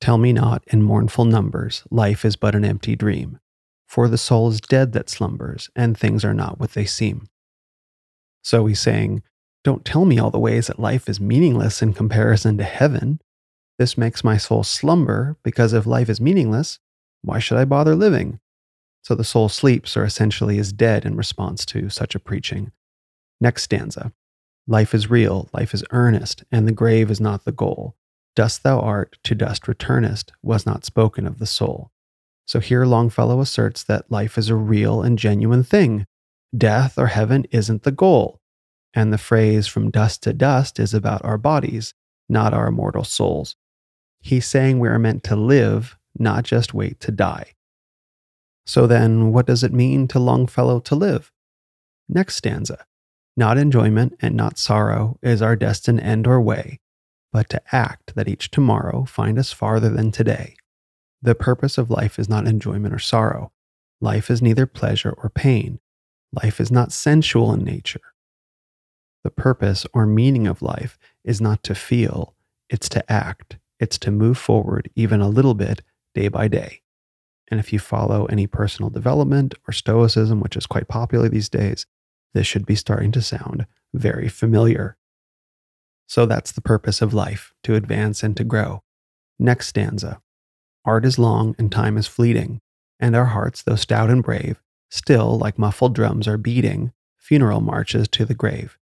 Tell 0.00 0.18
me 0.18 0.32
not 0.32 0.64
in 0.66 0.82
mournful 0.82 1.24
numbers, 1.24 1.84
life 1.92 2.24
is 2.24 2.34
but 2.34 2.56
an 2.56 2.64
empty 2.64 2.96
dream. 2.96 3.38
For 3.86 4.08
the 4.08 4.18
soul 4.18 4.48
is 4.48 4.60
dead 4.60 4.90
that 4.90 5.08
slumbers, 5.08 5.70
and 5.76 5.96
things 5.96 6.24
are 6.24 6.34
not 6.34 6.58
what 6.58 6.72
they 6.72 6.84
seem. 6.84 7.28
So 8.42 8.66
he's 8.66 8.80
saying, 8.80 9.22
Don't 9.62 9.84
tell 9.84 10.04
me 10.04 10.18
all 10.18 10.32
the 10.32 10.40
ways 10.40 10.66
that 10.66 10.80
life 10.80 11.08
is 11.08 11.20
meaningless 11.20 11.80
in 11.80 11.92
comparison 11.92 12.58
to 12.58 12.64
heaven. 12.64 13.20
This 13.78 13.96
makes 13.96 14.24
my 14.24 14.36
soul 14.36 14.64
slumber, 14.64 15.36
because 15.44 15.72
if 15.72 15.86
life 15.86 16.08
is 16.08 16.20
meaningless, 16.20 16.80
why 17.20 17.38
should 17.38 17.58
I 17.58 17.64
bother 17.64 17.94
living? 17.94 18.40
So 19.02 19.14
the 19.14 19.22
soul 19.22 19.48
sleeps 19.48 19.96
or 19.96 20.02
essentially 20.02 20.58
is 20.58 20.72
dead 20.72 21.04
in 21.04 21.14
response 21.14 21.64
to 21.66 21.88
such 21.88 22.16
a 22.16 22.18
preaching. 22.18 22.72
Next 23.40 23.62
stanza 23.62 24.12
Life 24.66 24.92
is 24.92 25.08
real, 25.08 25.48
life 25.52 25.72
is 25.72 25.84
earnest, 25.92 26.42
and 26.50 26.66
the 26.66 26.72
grave 26.72 27.12
is 27.12 27.20
not 27.20 27.44
the 27.44 27.52
goal. 27.52 27.94
Dust 28.34 28.62
thou 28.62 28.80
art, 28.80 29.18
to 29.24 29.34
dust 29.34 29.68
returnest, 29.68 30.32
was 30.42 30.64
not 30.64 30.84
spoken 30.84 31.26
of 31.26 31.38
the 31.38 31.46
soul. 31.46 31.90
So 32.46 32.60
here 32.60 32.84
Longfellow 32.84 33.40
asserts 33.40 33.82
that 33.84 34.10
life 34.10 34.38
is 34.38 34.48
a 34.48 34.56
real 34.56 35.02
and 35.02 35.18
genuine 35.18 35.62
thing. 35.62 36.06
Death 36.56 36.98
or 36.98 37.08
heaven 37.08 37.44
isn't 37.50 37.82
the 37.82 37.92
goal. 37.92 38.40
And 38.94 39.12
the 39.12 39.18
phrase 39.18 39.66
from 39.66 39.90
dust 39.90 40.22
to 40.24 40.32
dust 40.32 40.78
is 40.78 40.92
about 40.92 41.24
our 41.24 41.38
bodies, 41.38 41.94
not 42.28 42.52
our 42.52 42.68
immortal 42.68 43.04
souls. 43.04 43.56
He's 44.20 44.46
saying 44.46 44.78
we 44.78 44.88
are 44.88 44.98
meant 44.98 45.24
to 45.24 45.36
live, 45.36 45.96
not 46.18 46.44
just 46.44 46.74
wait 46.74 47.00
to 47.00 47.10
die. 47.10 47.54
So 48.66 48.86
then, 48.86 49.32
what 49.32 49.46
does 49.46 49.64
it 49.64 49.72
mean 49.72 50.06
to 50.08 50.18
Longfellow 50.18 50.80
to 50.80 50.94
live? 50.94 51.32
Next 52.08 52.36
stanza 52.36 52.84
Not 53.36 53.58
enjoyment 53.58 54.14
and 54.20 54.36
not 54.36 54.58
sorrow 54.58 55.18
is 55.22 55.42
our 55.42 55.56
destined 55.56 56.00
end 56.00 56.26
or 56.26 56.40
way, 56.40 56.78
but 57.32 57.48
to 57.50 57.62
act 57.74 58.14
that 58.14 58.28
each 58.28 58.50
tomorrow 58.50 59.04
find 59.04 59.38
us 59.38 59.52
farther 59.52 59.88
than 59.88 60.12
today. 60.12 60.56
The 61.22 61.34
purpose 61.34 61.78
of 61.78 61.90
life 61.90 62.18
is 62.18 62.28
not 62.28 62.46
enjoyment 62.46 62.94
or 62.94 62.98
sorrow. 62.98 63.52
Life 64.00 64.30
is 64.30 64.42
neither 64.42 64.66
pleasure 64.66 65.14
or 65.16 65.30
pain. 65.30 65.78
Life 66.32 66.60
is 66.60 66.70
not 66.70 66.92
sensual 66.92 67.52
in 67.52 67.64
nature. 67.64 68.00
The 69.24 69.30
purpose 69.30 69.86
or 69.94 70.06
meaning 70.06 70.46
of 70.46 70.62
life 70.62 70.98
is 71.24 71.40
not 71.40 71.62
to 71.64 71.74
feel, 71.74 72.34
it's 72.68 72.88
to 72.90 73.12
act, 73.12 73.58
it's 73.78 73.98
to 73.98 74.10
move 74.10 74.36
forward 74.36 74.90
even 74.96 75.20
a 75.20 75.28
little 75.28 75.54
bit 75.54 75.82
day 76.14 76.28
by 76.28 76.48
day. 76.48 76.80
And 77.50 77.60
if 77.60 77.72
you 77.72 77.78
follow 77.78 78.24
any 78.26 78.46
personal 78.46 78.90
development 78.90 79.54
or 79.68 79.72
stoicism, 79.72 80.40
which 80.40 80.56
is 80.56 80.66
quite 80.66 80.88
popular 80.88 81.28
these 81.28 81.48
days, 81.48 81.86
this 82.34 82.46
should 82.46 82.66
be 82.66 82.74
starting 82.74 83.12
to 83.12 83.22
sound 83.22 83.66
very 83.92 84.28
familiar. 84.28 84.96
So 86.12 86.26
that's 86.26 86.52
the 86.52 86.60
purpose 86.60 87.00
of 87.00 87.14
life 87.14 87.54
to 87.62 87.74
advance 87.74 88.22
and 88.22 88.36
to 88.36 88.44
grow. 88.44 88.82
Next 89.38 89.68
stanza 89.68 90.20
Art 90.84 91.06
is 91.06 91.18
long 91.18 91.54
and 91.58 91.72
time 91.72 91.96
is 91.96 92.06
fleeting, 92.06 92.60
and 93.00 93.16
our 93.16 93.24
hearts, 93.24 93.62
though 93.62 93.76
stout 93.76 94.10
and 94.10 94.22
brave, 94.22 94.60
still, 94.90 95.38
like 95.38 95.58
muffled 95.58 95.94
drums, 95.94 96.28
are 96.28 96.36
beating 96.36 96.92
funeral 97.16 97.62
marches 97.62 98.08
to 98.08 98.26
the 98.26 98.34
grave. 98.34 98.76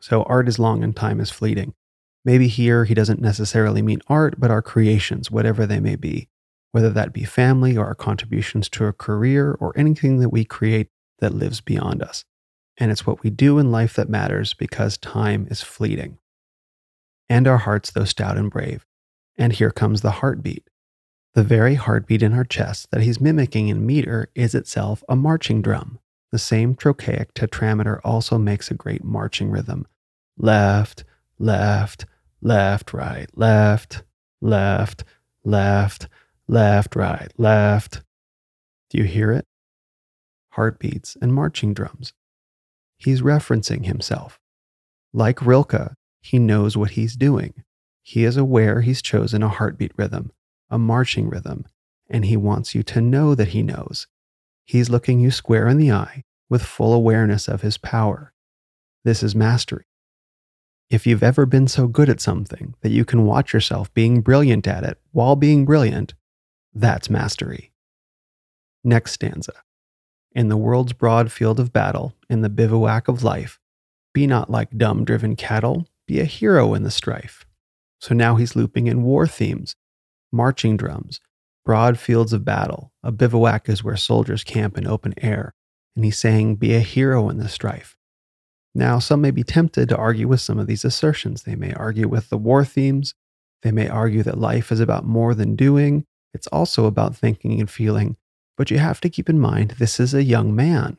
So 0.00 0.22
art 0.22 0.48
is 0.48 0.58
long 0.58 0.82
and 0.82 0.96
time 0.96 1.20
is 1.20 1.28
fleeting. 1.28 1.74
Maybe 2.24 2.48
here 2.48 2.86
he 2.86 2.94
doesn't 2.94 3.20
necessarily 3.20 3.82
mean 3.82 4.00
art, 4.06 4.40
but 4.40 4.50
our 4.50 4.62
creations, 4.62 5.30
whatever 5.30 5.66
they 5.66 5.80
may 5.80 5.96
be, 5.96 6.30
whether 6.72 6.88
that 6.88 7.12
be 7.12 7.24
family 7.24 7.76
or 7.76 7.84
our 7.84 7.94
contributions 7.94 8.70
to 8.70 8.86
a 8.86 8.94
career 8.94 9.54
or 9.60 9.74
anything 9.76 10.20
that 10.20 10.30
we 10.30 10.46
create 10.46 10.88
that 11.18 11.34
lives 11.34 11.60
beyond 11.60 12.02
us. 12.02 12.24
And 12.78 12.90
it's 12.90 13.06
what 13.06 13.22
we 13.22 13.28
do 13.28 13.58
in 13.58 13.70
life 13.70 13.96
that 13.96 14.08
matters 14.08 14.54
because 14.54 14.96
time 14.96 15.46
is 15.50 15.60
fleeting. 15.60 16.16
And 17.30 17.46
our 17.46 17.58
hearts, 17.58 17.92
though 17.92 18.04
stout 18.04 18.36
and 18.36 18.50
brave. 18.50 18.84
And 19.38 19.52
here 19.52 19.70
comes 19.70 20.02
the 20.02 20.10
heartbeat. 20.10 20.68
The 21.34 21.44
very 21.44 21.76
heartbeat 21.76 22.24
in 22.24 22.32
our 22.32 22.44
chest 22.44 22.90
that 22.90 23.02
he's 23.02 23.20
mimicking 23.20 23.68
in 23.68 23.86
meter 23.86 24.28
is 24.34 24.52
itself 24.52 25.04
a 25.08 25.14
marching 25.14 25.62
drum. 25.62 26.00
The 26.32 26.38
same 26.40 26.74
trochaic 26.74 27.32
tetrameter 27.34 28.00
also 28.04 28.36
makes 28.36 28.68
a 28.70 28.74
great 28.74 29.04
marching 29.04 29.48
rhythm. 29.48 29.86
Left, 30.36 31.04
left, 31.38 32.04
left, 32.42 32.92
right, 32.92 33.28
left, 33.36 34.02
left, 34.40 35.04
left, 35.44 36.08
left, 36.48 36.96
right, 36.96 37.32
left. 37.38 38.02
Do 38.90 38.98
you 38.98 39.04
hear 39.04 39.30
it? 39.30 39.46
Heartbeats 40.50 41.16
and 41.22 41.32
marching 41.32 41.74
drums. 41.74 42.12
He's 42.98 43.22
referencing 43.22 43.86
himself. 43.86 44.40
Like 45.12 45.46
Rilke, 45.46 45.94
he 46.20 46.38
knows 46.38 46.76
what 46.76 46.90
he's 46.90 47.16
doing. 47.16 47.64
He 48.02 48.24
is 48.24 48.36
aware 48.36 48.80
he's 48.80 49.02
chosen 49.02 49.42
a 49.42 49.48
heartbeat 49.48 49.92
rhythm, 49.96 50.32
a 50.68 50.78
marching 50.78 51.28
rhythm, 51.28 51.66
and 52.08 52.24
he 52.24 52.36
wants 52.36 52.74
you 52.74 52.82
to 52.84 53.00
know 53.00 53.34
that 53.34 53.48
he 53.48 53.62
knows. 53.62 54.06
He's 54.64 54.90
looking 54.90 55.20
you 55.20 55.30
square 55.30 55.68
in 55.68 55.78
the 55.78 55.92
eye 55.92 56.24
with 56.48 56.62
full 56.62 56.92
awareness 56.92 57.48
of 57.48 57.62
his 57.62 57.78
power. 57.78 58.32
This 59.04 59.22
is 59.22 59.34
mastery. 59.34 59.84
If 60.90 61.06
you've 61.06 61.22
ever 61.22 61.46
been 61.46 61.68
so 61.68 61.86
good 61.86 62.08
at 62.08 62.20
something 62.20 62.74
that 62.80 62.90
you 62.90 63.04
can 63.04 63.24
watch 63.24 63.52
yourself 63.54 63.94
being 63.94 64.20
brilliant 64.22 64.66
at 64.66 64.82
it 64.82 64.98
while 65.12 65.36
being 65.36 65.64
brilliant, 65.64 66.14
that's 66.74 67.08
mastery. 67.08 67.72
Next 68.82 69.12
stanza. 69.12 69.52
In 70.32 70.48
the 70.48 70.56
world's 70.56 70.92
broad 70.92 71.30
field 71.30 71.60
of 71.60 71.72
battle, 71.72 72.14
in 72.28 72.40
the 72.40 72.48
bivouac 72.48 73.08
of 73.08 73.22
life, 73.22 73.60
be 74.12 74.26
not 74.26 74.50
like 74.50 74.76
dumb 74.76 75.04
driven 75.04 75.36
cattle, 75.36 75.86
be 76.10 76.18
a 76.18 76.24
hero 76.24 76.74
in 76.74 76.82
the 76.82 76.90
strife. 76.90 77.46
So 78.00 78.16
now 78.16 78.34
he's 78.34 78.56
looping 78.56 78.88
in 78.88 79.04
war 79.04 79.28
themes, 79.28 79.76
marching 80.32 80.76
drums, 80.76 81.20
broad 81.64 82.00
fields 82.00 82.32
of 82.32 82.44
battle. 82.44 82.92
A 83.04 83.12
bivouac 83.12 83.68
is 83.68 83.84
where 83.84 83.96
soldiers 83.96 84.42
camp 84.42 84.76
in 84.76 84.88
open 84.88 85.14
air. 85.22 85.54
And 85.94 86.04
he's 86.04 86.18
saying, 86.18 86.56
be 86.56 86.74
a 86.74 86.80
hero 86.80 87.28
in 87.28 87.38
the 87.38 87.48
strife. 87.48 87.96
Now, 88.74 88.98
some 88.98 89.20
may 89.20 89.30
be 89.30 89.44
tempted 89.44 89.88
to 89.88 89.96
argue 89.96 90.26
with 90.26 90.40
some 90.40 90.58
of 90.58 90.66
these 90.66 90.84
assertions. 90.84 91.44
They 91.44 91.54
may 91.54 91.72
argue 91.74 92.08
with 92.08 92.28
the 92.28 92.38
war 92.38 92.64
themes. 92.64 93.14
They 93.62 93.70
may 93.70 93.88
argue 93.88 94.24
that 94.24 94.38
life 94.38 94.72
is 94.72 94.80
about 94.80 95.04
more 95.04 95.32
than 95.32 95.54
doing, 95.54 96.06
it's 96.34 96.48
also 96.48 96.86
about 96.86 97.14
thinking 97.14 97.60
and 97.60 97.70
feeling. 97.70 98.16
But 98.56 98.68
you 98.72 98.78
have 98.78 99.00
to 99.02 99.10
keep 99.10 99.28
in 99.28 99.38
mind 99.38 99.72
this 99.72 100.00
is 100.00 100.12
a 100.12 100.24
young 100.24 100.56
man. 100.56 100.96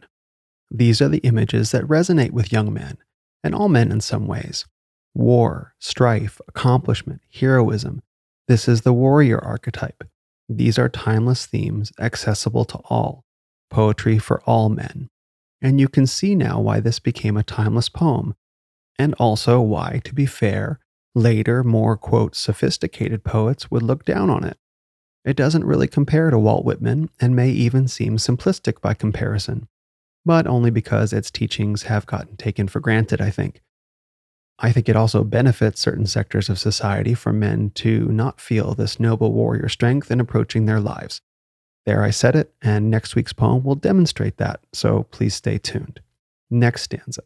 These 0.69 1.01
are 1.01 1.09
the 1.09 1.19
images 1.19 1.71
that 1.71 1.83
resonate 1.83 2.31
with 2.31 2.53
young 2.53 2.73
men, 2.73 2.97
and 3.43 3.53
all 3.53 3.67
men 3.67 3.91
in 3.91 3.99
some 3.99 4.25
ways 4.25 4.65
war, 5.13 5.73
strife, 5.79 6.39
accomplishment, 6.47 7.21
heroism. 7.33 8.01
This 8.47 8.67
is 8.67 8.81
the 8.81 8.93
warrior 8.93 9.39
archetype. 9.43 10.03
These 10.49 10.77
are 10.77 10.89
timeless 10.89 11.45
themes 11.45 11.91
accessible 11.99 12.65
to 12.65 12.77
all, 12.89 13.23
poetry 13.69 14.19
for 14.19 14.41
all 14.41 14.69
men. 14.69 15.09
And 15.61 15.79
you 15.79 15.87
can 15.87 16.07
see 16.07 16.35
now 16.35 16.59
why 16.59 16.79
this 16.79 16.99
became 16.99 17.37
a 17.37 17.43
timeless 17.43 17.87
poem, 17.87 18.35
and 18.97 19.13
also 19.15 19.61
why, 19.61 20.01
to 20.03 20.13
be 20.13 20.25
fair, 20.25 20.79
later, 21.13 21.63
more 21.63 21.97
quote, 21.97 22.35
sophisticated 22.35 23.23
poets 23.23 23.69
would 23.69 23.83
look 23.83 24.05
down 24.05 24.29
on 24.29 24.43
it. 24.43 24.57
It 25.23 25.35
doesn't 25.35 25.65
really 25.65 25.87
compare 25.87 26.31
to 26.31 26.39
Walt 26.39 26.65
Whitman 26.65 27.09
and 27.19 27.35
may 27.35 27.49
even 27.51 27.87
seem 27.87 28.17
simplistic 28.17 28.81
by 28.81 28.95
comparison, 28.95 29.67
but 30.25 30.47
only 30.47 30.71
because 30.71 31.13
its 31.13 31.29
teachings 31.29 31.83
have 31.83 32.07
gotten 32.07 32.37
taken 32.37 32.67
for 32.67 32.79
granted, 32.79 33.21
I 33.21 33.29
think. 33.29 33.61
I 34.63 34.71
think 34.71 34.87
it 34.87 34.95
also 34.95 35.23
benefits 35.23 35.81
certain 35.81 36.05
sectors 36.05 36.47
of 36.47 36.59
society 36.59 37.15
for 37.15 37.33
men 37.33 37.71
to 37.75 38.05
not 38.05 38.39
feel 38.39 38.75
this 38.75 38.99
noble 38.99 39.33
warrior 39.33 39.67
strength 39.67 40.11
in 40.11 40.19
approaching 40.19 40.65
their 40.65 40.79
lives. 40.79 41.19
There 41.87 42.03
I 42.03 42.11
said 42.11 42.35
it, 42.35 42.53
and 42.61 42.91
next 42.91 43.15
week's 43.15 43.33
poem 43.33 43.63
will 43.63 43.73
demonstrate 43.73 44.37
that, 44.37 44.61
so 44.71 45.03
please 45.09 45.33
stay 45.33 45.57
tuned. 45.57 45.99
Next 46.51 46.83
stanza 46.83 47.23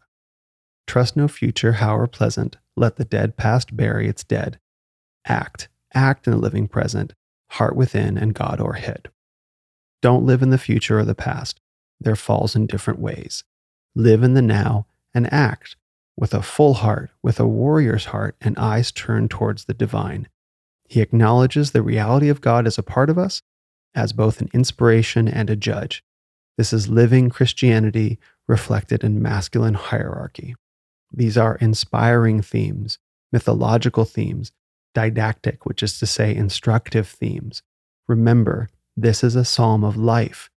Trust 0.87 1.17
no 1.17 1.27
future, 1.27 1.73
however 1.73 2.07
pleasant, 2.07 2.55
let 2.77 2.95
the 2.95 3.03
dead 3.03 3.35
past 3.35 3.75
bury 3.75 4.07
its 4.07 4.23
dead. 4.23 4.57
Act, 5.27 5.67
act 5.93 6.27
in 6.27 6.31
the 6.31 6.39
living 6.39 6.69
present, 6.69 7.15
heart 7.51 7.75
within 7.75 8.17
and 8.17 8.33
God 8.33 8.61
o'erhead. 8.61 9.07
Don't 10.01 10.25
live 10.25 10.41
in 10.41 10.51
the 10.51 10.57
future 10.57 10.99
or 10.99 11.05
the 11.05 11.15
past, 11.15 11.59
there 11.99 12.15
falls 12.15 12.55
in 12.55 12.65
different 12.65 12.99
ways. 12.99 13.43
Live 13.93 14.23
in 14.23 14.35
the 14.35 14.41
now 14.41 14.85
and 15.13 15.31
act 15.33 15.75
with 16.17 16.33
a 16.33 16.41
full 16.41 16.75
heart, 16.75 17.11
with 17.21 17.39
a 17.39 17.47
warrior's 17.47 18.05
heart, 18.05 18.35
and 18.41 18.57
eyes 18.57 18.91
turned 18.91 19.29
towards 19.29 19.65
the 19.65 19.73
divine. 19.73 20.27
He 20.87 21.01
acknowledges 21.01 21.71
the 21.71 21.81
reality 21.81 22.29
of 22.29 22.41
God 22.41 22.67
as 22.67 22.77
a 22.77 22.83
part 22.83 23.09
of 23.09 23.17
us 23.17 23.41
as 23.95 24.13
both 24.13 24.41
an 24.41 24.49
inspiration 24.53 25.27
and 25.27 25.49
a 25.49 25.55
judge. 25.55 26.03
This 26.57 26.73
is 26.73 26.89
living 26.89 27.29
Christianity 27.29 28.19
reflected 28.47 29.03
in 29.03 29.21
masculine 29.21 29.73
hierarchy. 29.73 30.55
These 31.11 31.37
are 31.37 31.55
inspiring 31.55 32.41
themes, 32.41 32.99
mythological 33.31 34.05
themes, 34.05 34.51
didactic, 34.93 35.65
which 35.65 35.81
is 35.81 35.97
to 35.99 36.05
say, 36.05 36.35
instructive 36.35 37.07
themes. 37.07 37.63
Remember, 38.07 38.69
this 38.95 39.23
is 39.23 39.35
a 39.35 39.45
psalm 39.45 39.83
of 39.83 39.97
life. 39.97 40.49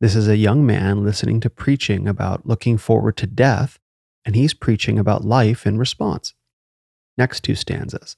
This 0.00 0.14
is 0.14 0.28
a 0.28 0.36
young 0.36 0.64
man 0.64 1.04
listening 1.04 1.40
to 1.40 1.50
preaching 1.50 2.06
about 2.08 2.46
looking 2.46 2.78
forward 2.78 3.16
to 3.18 3.26
death, 3.26 3.78
and 4.24 4.34
he's 4.34 4.54
preaching 4.54 4.98
about 4.98 5.24
life 5.24 5.66
in 5.66 5.78
response. 5.78 6.34
Next 7.16 7.42
two 7.42 7.54
stanzas 7.54 8.16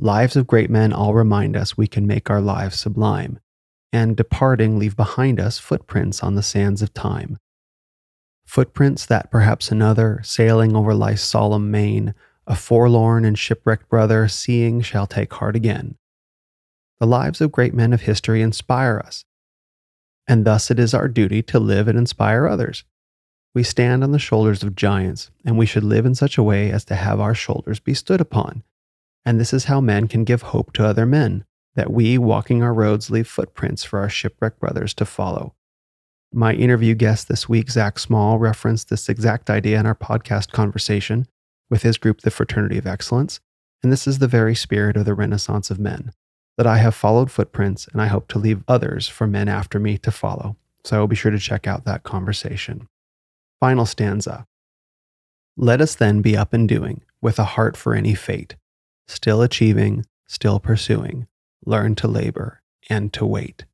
Lives 0.00 0.36
of 0.36 0.46
great 0.46 0.70
men 0.70 0.92
all 0.92 1.12
remind 1.12 1.56
us 1.56 1.76
we 1.76 1.88
can 1.88 2.06
make 2.06 2.30
our 2.30 2.40
lives 2.40 2.78
sublime, 2.78 3.40
and 3.92 4.16
departing 4.16 4.78
leave 4.78 4.94
behind 4.94 5.40
us 5.40 5.58
footprints 5.58 6.22
on 6.22 6.36
the 6.36 6.42
sands 6.42 6.82
of 6.82 6.94
time. 6.94 7.36
Footprints 8.46 9.04
that 9.06 9.30
perhaps 9.30 9.72
another, 9.72 10.20
sailing 10.22 10.76
over 10.76 10.94
life's 10.94 11.22
solemn 11.22 11.72
main, 11.72 12.14
a 12.46 12.54
forlorn 12.54 13.24
and 13.24 13.36
shipwrecked 13.36 13.88
brother, 13.88 14.28
seeing, 14.28 14.80
shall 14.80 15.06
take 15.06 15.32
heart 15.34 15.56
again. 15.56 15.96
The 17.00 17.06
lives 17.06 17.40
of 17.40 17.52
great 17.52 17.74
men 17.74 17.92
of 17.92 18.02
history 18.02 18.40
inspire 18.40 19.02
us, 19.04 19.24
and 20.28 20.44
thus 20.44 20.70
it 20.70 20.78
is 20.78 20.94
our 20.94 21.08
duty 21.08 21.42
to 21.42 21.58
live 21.58 21.88
and 21.88 21.98
inspire 21.98 22.46
others. 22.46 22.84
We 23.54 23.62
stand 23.62 24.04
on 24.04 24.12
the 24.12 24.18
shoulders 24.18 24.62
of 24.62 24.76
giants, 24.76 25.30
and 25.44 25.56
we 25.56 25.66
should 25.66 25.84
live 25.84 26.06
in 26.06 26.14
such 26.14 26.38
a 26.38 26.42
way 26.42 26.70
as 26.70 26.84
to 26.86 26.94
have 26.94 27.20
our 27.20 27.34
shoulders 27.34 27.80
be 27.80 27.94
stood 27.94 28.20
upon. 28.20 28.62
And 29.24 29.40
this 29.40 29.52
is 29.52 29.64
how 29.64 29.80
men 29.80 30.08
can 30.08 30.24
give 30.24 30.42
hope 30.42 30.72
to 30.74 30.86
other 30.86 31.06
men, 31.06 31.44
that 31.74 31.92
we, 31.92 32.18
walking 32.18 32.62
our 32.62 32.74
roads, 32.74 33.10
leave 33.10 33.28
footprints 33.28 33.84
for 33.84 33.98
our 33.98 34.08
shipwrecked 34.08 34.60
brothers 34.60 34.94
to 34.94 35.04
follow. 35.04 35.54
My 36.32 36.52
interview 36.52 36.94
guest 36.94 37.28
this 37.28 37.48
week, 37.48 37.70
Zach 37.70 37.98
Small, 37.98 38.38
referenced 38.38 38.90
this 38.90 39.08
exact 39.08 39.48
idea 39.48 39.80
in 39.80 39.86
our 39.86 39.94
podcast 39.94 40.50
conversation 40.52 41.26
with 41.70 41.82
his 41.82 41.96
group, 41.96 42.20
the 42.20 42.30
Fraternity 42.30 42.78
of 42.78 42.86
Excellence. 42.86 43.40
And 43.82 43.90
this 43.90 44.06
is 44.06 44.18
the 44.18 44.28
very 44.28 44.54
spirit 44.54 44.96
of 44.96 45.04
the 45.04 45.14
Renaissance 45.14 45.70
of 45.70 45.78
Men 45.78 46.12
that 46.58 46.66
I 46.66 46.78
have 46.78 46.94
followed 46.94 47.30
footprints 47.30 47.86
and 47.86 48.02
I 48.02 48.08
hope 48.08 48.28
to 48.28 48.38
leave 48.38 48.64
others 48.68 49.08
for 49.08 49.26
men 49.26 49.48
after 49.48 49.78
me 49.78 49.96
to 49.98 50.10
follow. 50.10 50.56
So 50.84 51.06
be 51.06 51.16
sure 51.16 51.30
to 51.30 51.38
check 51.38 51.66
out 51.66 51.84
that 51.84 52.02
conversation. 52.02 52.88
Final 53.60 53.86
stanza. 53.86 54.46
Let 55.56 55.80
us 55.80 55.94
then 55.94 56.22
be 56.22 56.36
up 56.36 56.52
and 56.52 56.68
doing, 56.68 57.02
with 57.20 57.38
a 57.38 57.44
heart 57.44 57.76
for 57.76 57.94
any 57.94 58.14
fate, 58.14 58.56
still 59.06 59.42
achieving, 59.42 60.06
still 60.26 60.60
pursuing, 60.60 61.26
learn 61.64 61.94
to 61.96 62.08
labor 62.08 62.62
and 62.88 63.12
to 63.12 63.26
wait. 63.26 63.64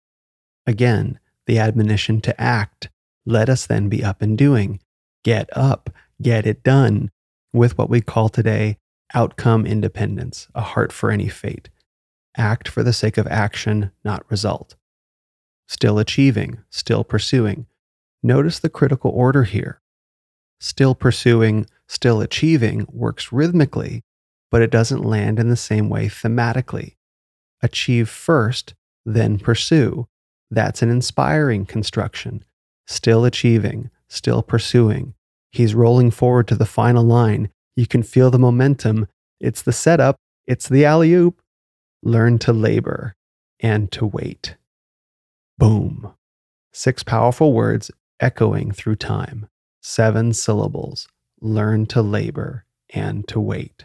Again, 0.67 1.19
the 1.47 1.59
admonition 1.59 2.21
to 2.23 2.41
act. 2.41 2.89
Let 3.27 3.49
us 3.49 3.67
then 3.67 3.89
be 3.89 4.03
up 4.03 4.23
and 4.23 4.37
doing. 4.39 4.81
Get 5.23 5.49
up, 5.57 5.91
get 6.23 6.47
it 6.47 6.63
done, 6.63 7.11
with 7.53 7.77
what 7.77 7.91
we 7.91 8.01
call 8.01 8.29
today 8.29 8.79
outcome 9.13 9.67
independence, 9.67 10.49
a 10.55 10.63
heart 10.63 10.93
for 10.93 11.11
any 11.11 11.29
fate 11.29 11.69
act 12.37 12.69
for 12.69 12.83
the 12.83 12.93
sake 12.93 13.17
of 13.17 13.27
action, 13.29 13.91
not 14.05 14.29
result. 14.31 14.77
Still 15.67 15.99
achieving, 15.99 16.59
still 16.71 17.05
pursuing. 17.05 17.67
Notice 18.25 18.59
the 18.59 18.71
critical 18.71 19.11
order 19.11 19.45
here. 19.45 19.83
Still 20.59 20.95
pursuing, 20.95 21.67
still 21.87 22.23
achieving 22.23 22.87
works 22.91 23.31
rhythmically, 23.31 24.03
but 24.51 24.63
it 24.63 24.71
doesn't 24.71 25.05
land 25.05 25.39
in 25.39 25.51
the 25.51 25.57
same 25.57 25.91
way 25.91 26.07
thematically. 26.07 26.97
Achieve 27.63 28.09
first, 28.09 28.75
then 29.05 29.39
pursue. 29.39 30.09
That's 30.51 30.81
an 30.81 30.89
inspiring 30.89 31.67
construction. 31.67 32.45
Still 32.87 33.27
achieving, 33.27 33.91
still 34.09 34.43
pursuing. 34.43 35.13
He's 35.53 35.75
rolling 35.75 36.11
forward 36.11 36.49
to 36.49 36.57
the 36.57 36.65
final 36.65 37.05
line. 37.05 37.51
You 37.77 37.87
can 37.87 38.03
feel 38.03 38.31
the 38.31 38.39
momentum. 38.39 39.07
It's 39.39 39.61
the 39.61 39.73
setup, 39.73 40.17
it's 40.47 40.67
the 40.67 40.87
alley 40.87 41.13
oop 41.13 41.43
learn 42.03 42.39
to 42.39 42.53
labor 42.53 43.15
and 43.61 43.91
to 43.93 44.07
wait. 44.07 44.57
Boom. 45.59 46.15
Six 46.73 47.03
powerful 47.03 47.53
words 47.53 47.91
echoing 48.25 48.73
through 48.73 48.97
time. 48.97 49.47
Seven 49.83 50.33
syllables. 50.33 51.07
Learn 51.43 51.85
to 51.87 52.01
labor 52.01 52.65
and 52.89 53.29
to 53.29 53.39
wait. 53.39 53.85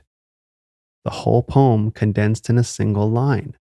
The 1.04 1.10
whole 1.12 1.43
poem 1.43 1.91
condensed 1.91 2.49
in 2.49 2.58
a 2.58 2.63
single 2.63 3.12
line, 3.12 3.58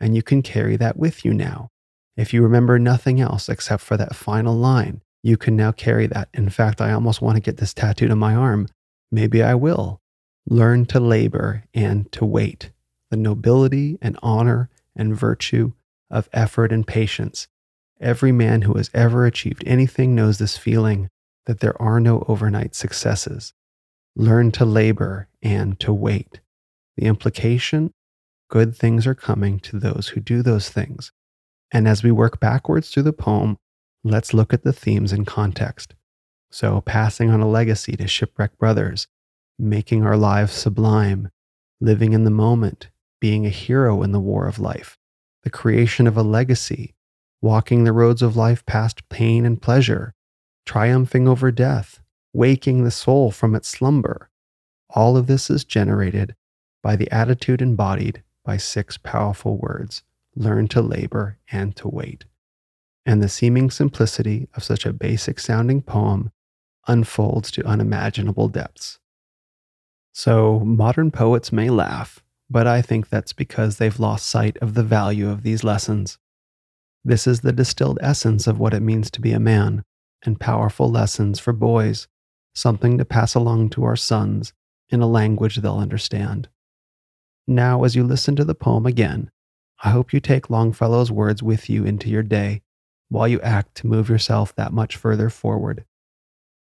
and 0.00 0.14
you 0.14 0.22
can 0.22 0.40
carry 0.42 0.76
that 0.76 0.96
with 0.96 1.24
you 1.24 1.34
now. 1.34 1.70
If 2.16 2.32
you 2.32 2.42
remember 2.42 2.78
nothing 2.78 3.20
else 3.20 3.48
except 3.48 3.82
for 3.82 3.96
that 3.96 4.14
final 4.14 4.54
line, 4.54 5.02
you 5.22 5.36
can 5.36 5.56
now 5.56 5.72
carry 5.72 6.06
that. 6.06 6.28
In 6.32 6.48
fact, 6.48 6.80
I 6.80 6.92
almost 6.92 7.20
want 7.20 7.36
to 7.36 7.42
get 7.42 7.56
this 7.56 7.74
tattooed 7.74 8.12
on 8.12 8.18
my 8.18 8.34
arm. 8.36 8.68
Maybe 9.10 9.42
I 9.42 9.56
will. 9.56 10.00
Learn 10.48 10.86
to 10.86 11.00
labor 11.00 11.64
and 11.74 12.10
to 12.12 12.24
wait 12.24 12.70
the 13.10 13.16
nobility 13.16 13.98
and 14.00 14.16
honor 14.22 14.70
and 14.94 15.16
virtue 15.16 15.72
of 16.08 16.28
effort 16.32 16.70
and 16.70 16.86
patience. 16.86 17.48
Every 18.00 18.32
man 18.32 18.62
who 18.62 18.74
has 18.74 18.90
ever 18.94 19.26
achieved 19.26 19.62
anything 19.66 20.14
knows 20.14 20.38
this 20.38 20.56
feeling 20.56 21.10
that 21.46 21.60
there 21.60 21.80
are 21.80 22.00
no 22.00 22.24
overnight 22.28 22.74
successes. 22.74 23.52
Learn 24.16 24.52
to 24.52 24.64
labor 24.64 25.28
and 25.42 25.78
to 25.80 25.92
wait. 25.92 26.40
The 26.96 27.06
implication 27.06 27.92
good 28.50 28.76
things 28.76 29.06
are 29.06 29.14
coming 29.14 29.60
to 29.60 29.78
those 29.78 30.08
who 30.08 30.20
do 30.20 30.42
those 30.42 30.68
things. 30.68 31.12
And 31.72 31.86
as 31.86 32.02
we 32.02 32.10
work 32.10 32.40
backwards 32.40 32.90
through 32.90 33.04
the 33.04 33.12
poem, 33.12 33.56
let's 34.02 34.34
look 34.34 34.52
at 34.52 34.64
the 34.64 34.72
themes 34.72 35.12
in 35.12 35.24
context. 35.24 35.94
So, 36.50 36.80
passing 36.80 37.30
on 37.30 37.40
a 37.40 37.48
legacy 37.48 37.92
to 37.92 38.08
shipwrecked 38.08 38.58
brothers, 38.58 39.06
making 39.56 40.04
our 40.04 40.16
lives 40.16 40.52
sublime, 40.52 41.30
living 41.80 42.12
in 42.12 42.24
the 42.24 42.30
moment, 42.30 42.88
being 43.20 43.46
a 43.46 43.50
hero 43.50 44.02
in 44.02 44.10
the 44.10 44.18
war 44.18 44.48
of 44.48 44.58
life, 44.58 44.98
the 45.44 45.50
creation 45.50 46.08
of 46.08 46.16
a 46.16 46.22
legacy, 46.22 46.94
walking 47.40 47.84
the 47.84 47.92
roads 47.92 48.22
of 48.22 48.36
life 48.36 48.64
past 48.66 49.08
pain 49.08 49.44
and 49.44 49.60
pleasure, 49.60 50.14
triumphing 50.66 51.26
over 51.26 51.50
death, 51.50 52.00
waking 52.32 52.84
the 52.84 52.90
soul 52.90 53.30
from 53.30 53.54
its 53.54 53.68
slumber. 53.68 54.30
All 54.90 55.16
of 55.16 55.26
this 55.26 55.50
is 55.50 55.64
generated 55.64 56.34
by 56.82 56.96
the 56.96 57.10
attitude 57.10 57.62
embodied 57.62 58.22
by 58.44 58.56
six 58.56 58.96
powerful 58.96 59.56
words 59.58 60.02
learn 60.34 60.68
to 60.68 60.80
labor 60.80 61.38
and 61.50 61.74
to 61.76 61.88
wait. 61.88 62.24
And 63.04 63.22
the 63.22 63.28
seeming 63.28 63.70
simplicity 63.70 64.48
of 64.54 64.62
such 64.62 64.86
a 64.86 64.92
basic 64.92 65.40
sounding 65.40 65.82
poem 65.82 66.30
unfolds 66.86 67.50
to 67.52 67.66
unimaginable 67.66 68.48
depths. 68.48 68.98
So, 70.12 70.60
modern 70.60 71.10
poets 71.10 71.52
may 71.52 71.70
laugh 71.70 72.22
but 72.50 72.66
I 72.66 72.82
think 72.82 73.08
that's 73.08 73.32
because 73.32 73.76
they've 73.76 74.00
lost 74.00 74.26
sight 74.26 74.58
of 74.58 74.74
the 74.74 74.82
value 74.82 75.30
of 75.30 75.44
these 75.44 75.62
lessons. 75.62 76.18
This 77.04 77.26
is 77.26 77.40
the 77.40 77.52
distilled 77.52 77.98
essence 78.02 78.46
of 78.46 78.58
what 78.58 78.74
it 78.74 78.80
means 78.80 79.10
to 79.12 79.20
be 79.20 79.32
a 79.32 79.40
man, 79.40 79.84
and 80.24 80.38
powerful 80.38 80.90
lessons 80.90 81.38
for 81.38 81.52
boys, 81.52 82.08
something 82.54 82.98
to 82.98 83.04
pass 83.04 83.34
along 83.34 83.70
to 83.70 83.84
our 83.84 83.96
sons 83.96 84.52
in 84.90 85.00
a 85.00 85.06
language 85.06 85.56
they'll 85.56 85.78
understand. 85.78 86.48
Now, 87.46 87.84
as 87.84 87.96
you 87.96 88.04
listen 88.04 88.36
to 88.36 88.44
the 88.44 88.54
poem 88.54 88.86
again, 88.86 89.30
I 89.82 89.90
hope 89.90 90.12
you 90.12 90.20
take 90.20 90.50
Longfellow's 90.50 91.10
words 91.10 91.42
with 91.42 91.70
you 91.70 91.84
into 91.84 92.10
your 92.10 92.22
day 92.22 92.62
while 93.08 93.26
you 93.26 93.40
act 93.40 93.74
to 93.76 93.86
move 93.86 94.08
yourself 94.08 94.54
that 94.54 94.72
much 94.72 94.96
further 94.96 95.30
forward. 95.30 95.84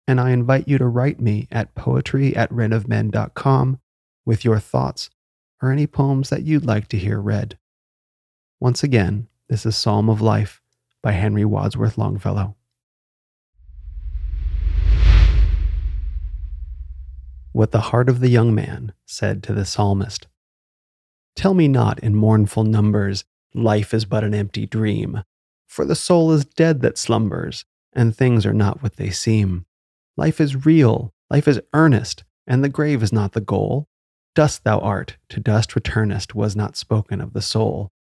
And 0.07 0.19
I 0.19 0.31
invite 0.31 0.67
you 0.67 0.77
to 0.77 0.87
write 0.87 1.19
me 1.19 1.47
at 1.51 1.75
poetry 1.75 2.35
at 2.35 2.49
renofmen.com 2.49 3.79
with 4.25 4.43
your 4.43 4.59
thoughts 4.59 5.09
or 5.61 5.71
any 5.71 5.85
poems 5.85 6.29
that 6.29 6.43
you'd 6.43 6.65
like 6.65 6.87
to 6.87 6.97
hear 6.97 7.19
read. 7.19 7.59
Once 8.59 8.83
again, 8.83 9.27
this 9.49 9.65
is 9.65 9.75
Psalm 9.75 10.09
of 10.09 10.21
Life 10.21 10.61
by 11.01 11.11
Henry 11.11 11.43
Wadsworth 11.43 11.97
Longfellow. 11.97 12.55
What 17.51 17.71
the 17.71 17.81
heart 17.81 18.09
of 18.09 18.19
the 18.19 18.29
young 18.29 18.53
man 18.53 18.93
said 19.07 19.41
to 19.43 19.53
the 19.53 19.65
psalmist 19.65 20.27
Tell 21.35 21.55
me 21.55 21.67
not 21.67 21.97
in 21.99 22.15
mournful 22.15 22.63
numbers, 22.63 23.25
life 23.55 23.91
is 23.91 24.05
but 24.05 24.23
an 24.23 24.35
empty 24.35 24.67
dream. 24.67 25.23
For 25.67 25.83
the 25.83 25.95
soul 25.95 26.31
is 26.31 26.45
dead 26.45 26.81
that 26.81 26.99
slumbers, 26.99 27.65
and 27.91 28.15
things 28.15 28.45
are 28.45 28.53
not 28.53 28.83
what 28.83 28.97
they 28.97 29.09
seem. 29.09 29.65
Life 30.15 30.39
is 30.39 30.63
real, 30.63 31.11
life 31.31 31.47
is 31.47 31.59
earnest, 31.73 32.23
and 32.45 32.63
the 32.63 32.69
grave 32.69 33.01
is 33.01 33.11
not 33.11 33.31
the 33.31 33.41
goal. 33.41 33.87
Dust 34.35 34.63
thou 34.63 34.79
art, 34.79 35.17
to 35.29 35.39
dust 35.39 35.75
returnest 35.75 36.35
was 36.35 36.55
not 36.55 36.77
spoken 36.77 37.19
of 37.19 37.33
the 37.33 37.41
soul. 37.41 37.91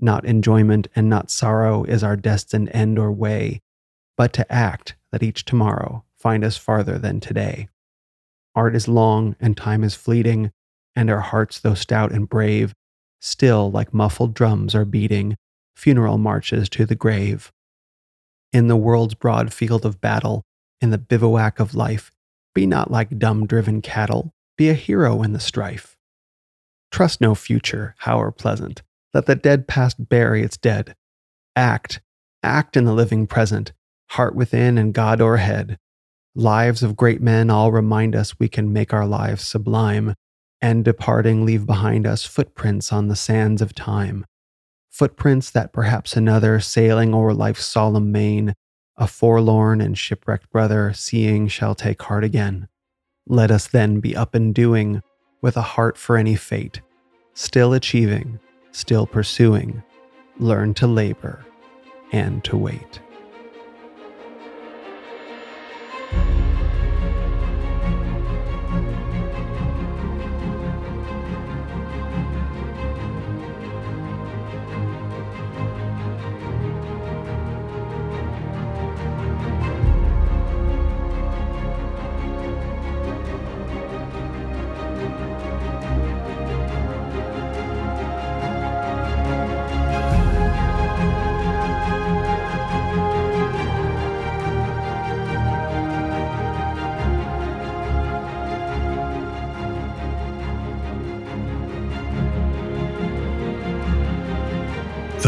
Not 0.00 0.24
enjoyment 0.24 0.88
and 0.96 1.08
not 1.10 1.30
sorrow 1.30 1.84
is 1.84 2.02
our 2.02 2.16
destined 2.16 2.70
end 2.72 2.98
or 2.98 3.12
way, 3.12 3.60
but 4.16 4.32
to 4.34 4.50
act 4.50 4.96
that 5.12 5.22
each 5.22 5.44
tomorrow 5.44 6.04
find 6.18 6.42
us 6.42 6.56
farther 6.56 6.98
than 6.98 7.20
today. 7.20 7.68
Art 8.54 8.74
is 8.74 8.88
long 8.88 9.36
and 9.40 9.56
time 9.56 9.84
is 9.84 9.94
fleeting, 9.94 10.52
and 10.96 11.10
our 11.10 11.20
hearts, 11.20 11.60
though 11.60 11.74
stout 11.74 12.12
and 12.12 12.28
brave, 12.28 12.74
still 13.20 13.70
like 13.70 13.94
muffled 13.94 14.34
drums 14.34 14.74
are 14.74 14.84
beating 14.84 15.36
funeral 15.76 16.18
marches 16.18 16.68
to 16.70 16.84
the 16.84 16.94
grave. 16.94 17.52
In 18.52 18.68
the 18.68 18.76
world's 18.76 19.14
broad 19.14 19.52
field 19.52 19.86
of 19.86 20.00
battle, 20.00 20.42
in 20.80 20.90
the 20.90 20.98
bivouac 20.98 21.60
of 21.60 21.74
life, 21.74 22.10
be 22.54 22.66
not 22.66 22.90
like 22.90 23.18
dumb 23.18 23.46
driven 23.46 23.80
cattle, 23.80 24.32
be 24.56 24.68
a 24.68 24.74
hero 24.74 25.22
in 25.22 25.32
the 25.32 25.40
strife. 25.40 25.96
Trust 26.90 27.20
no 27.20 27.34
future, 27.34 27.94
however 27.98 28.32
pleasant. 28.32 28.82
Let 29.12 29.26
the 29.26 29.34
dead 29.34 29.66
past 29.66 30.08
bury 30.08 30.42
its 30.42 30.56
dead. 30.56 30.94
Act, 31.56 32.00
act 32.42 32.76
in 32.76 32.84
the 32.84 32.92
living 32.92 33.26
present, 33.26 33.72
heart 34.10 34.34
within 34.34 34.78
and 34.78 34.94
God 34.94 35.20
o'erhead. 35.20 35.76
Lives 36.34 36.82
of 36.82 36.96
great 36.96 37.20
men 37.20 37.50
all 37.50 37.72
remind 37.72 38.14
us 38.14 38.38
we 38.38 38.48
can 38.48 38.72
make 38.72 38.92
our 38.92 39.06
lives 39.06 39.42
sublime, 39.44 40.14
and 40.62 40.84
departing 40.84 41.44
leave 41.44 41.66
behind 41.66 42.06
us 42.06 42.24
footprints 42.24 42.92
on 42.92 43.08
the 43.08 43.16
sands 43.16 43.60
of 43.60 43.74
time. 43.74 44.24
Footprints 44.90 45.50
that 45.50 45.72
perhaps 45.72 46.16
another, 46.16 46.60
sailing 46.60 47.14
o'er 47.14 47.34
life's 47.34 47.64
solemn 47.64 48.12
main, 48.12 48.54
a 48.96 49.08
forlorn 49.08 49.80
and 49.80 49.98
shipwrecked 49.98 50.50
brother, 50.50 50.92
seeing 50.92 51.48
shall 51.48 51.74
take 51.74 52.02
heart 52.02 52.22
again. 52.22 52.68
Let 53.26 53.50
us 53.50 53.66
then 53.66 53.98
be 54.00 54.14
up 54.14 54.34
and 54.34 54.54
doing, 54.54 55.02
with 55.42 55.56
a 55.56 55.62
heart 55.62 55.96
for 55.96 56.16
any 56.16 56.36
fate, 56.36 56.80
still 57.32 57.72
achieving, 57.72 58.38
still 58.72 59.06
pursuing, 59.06 59.82
learn 60.38 60.74
to 60.74 60.86
labor 60.86 61.44
and 62.12 62.42
to 62.44 62.56
wait. 62.56 63.00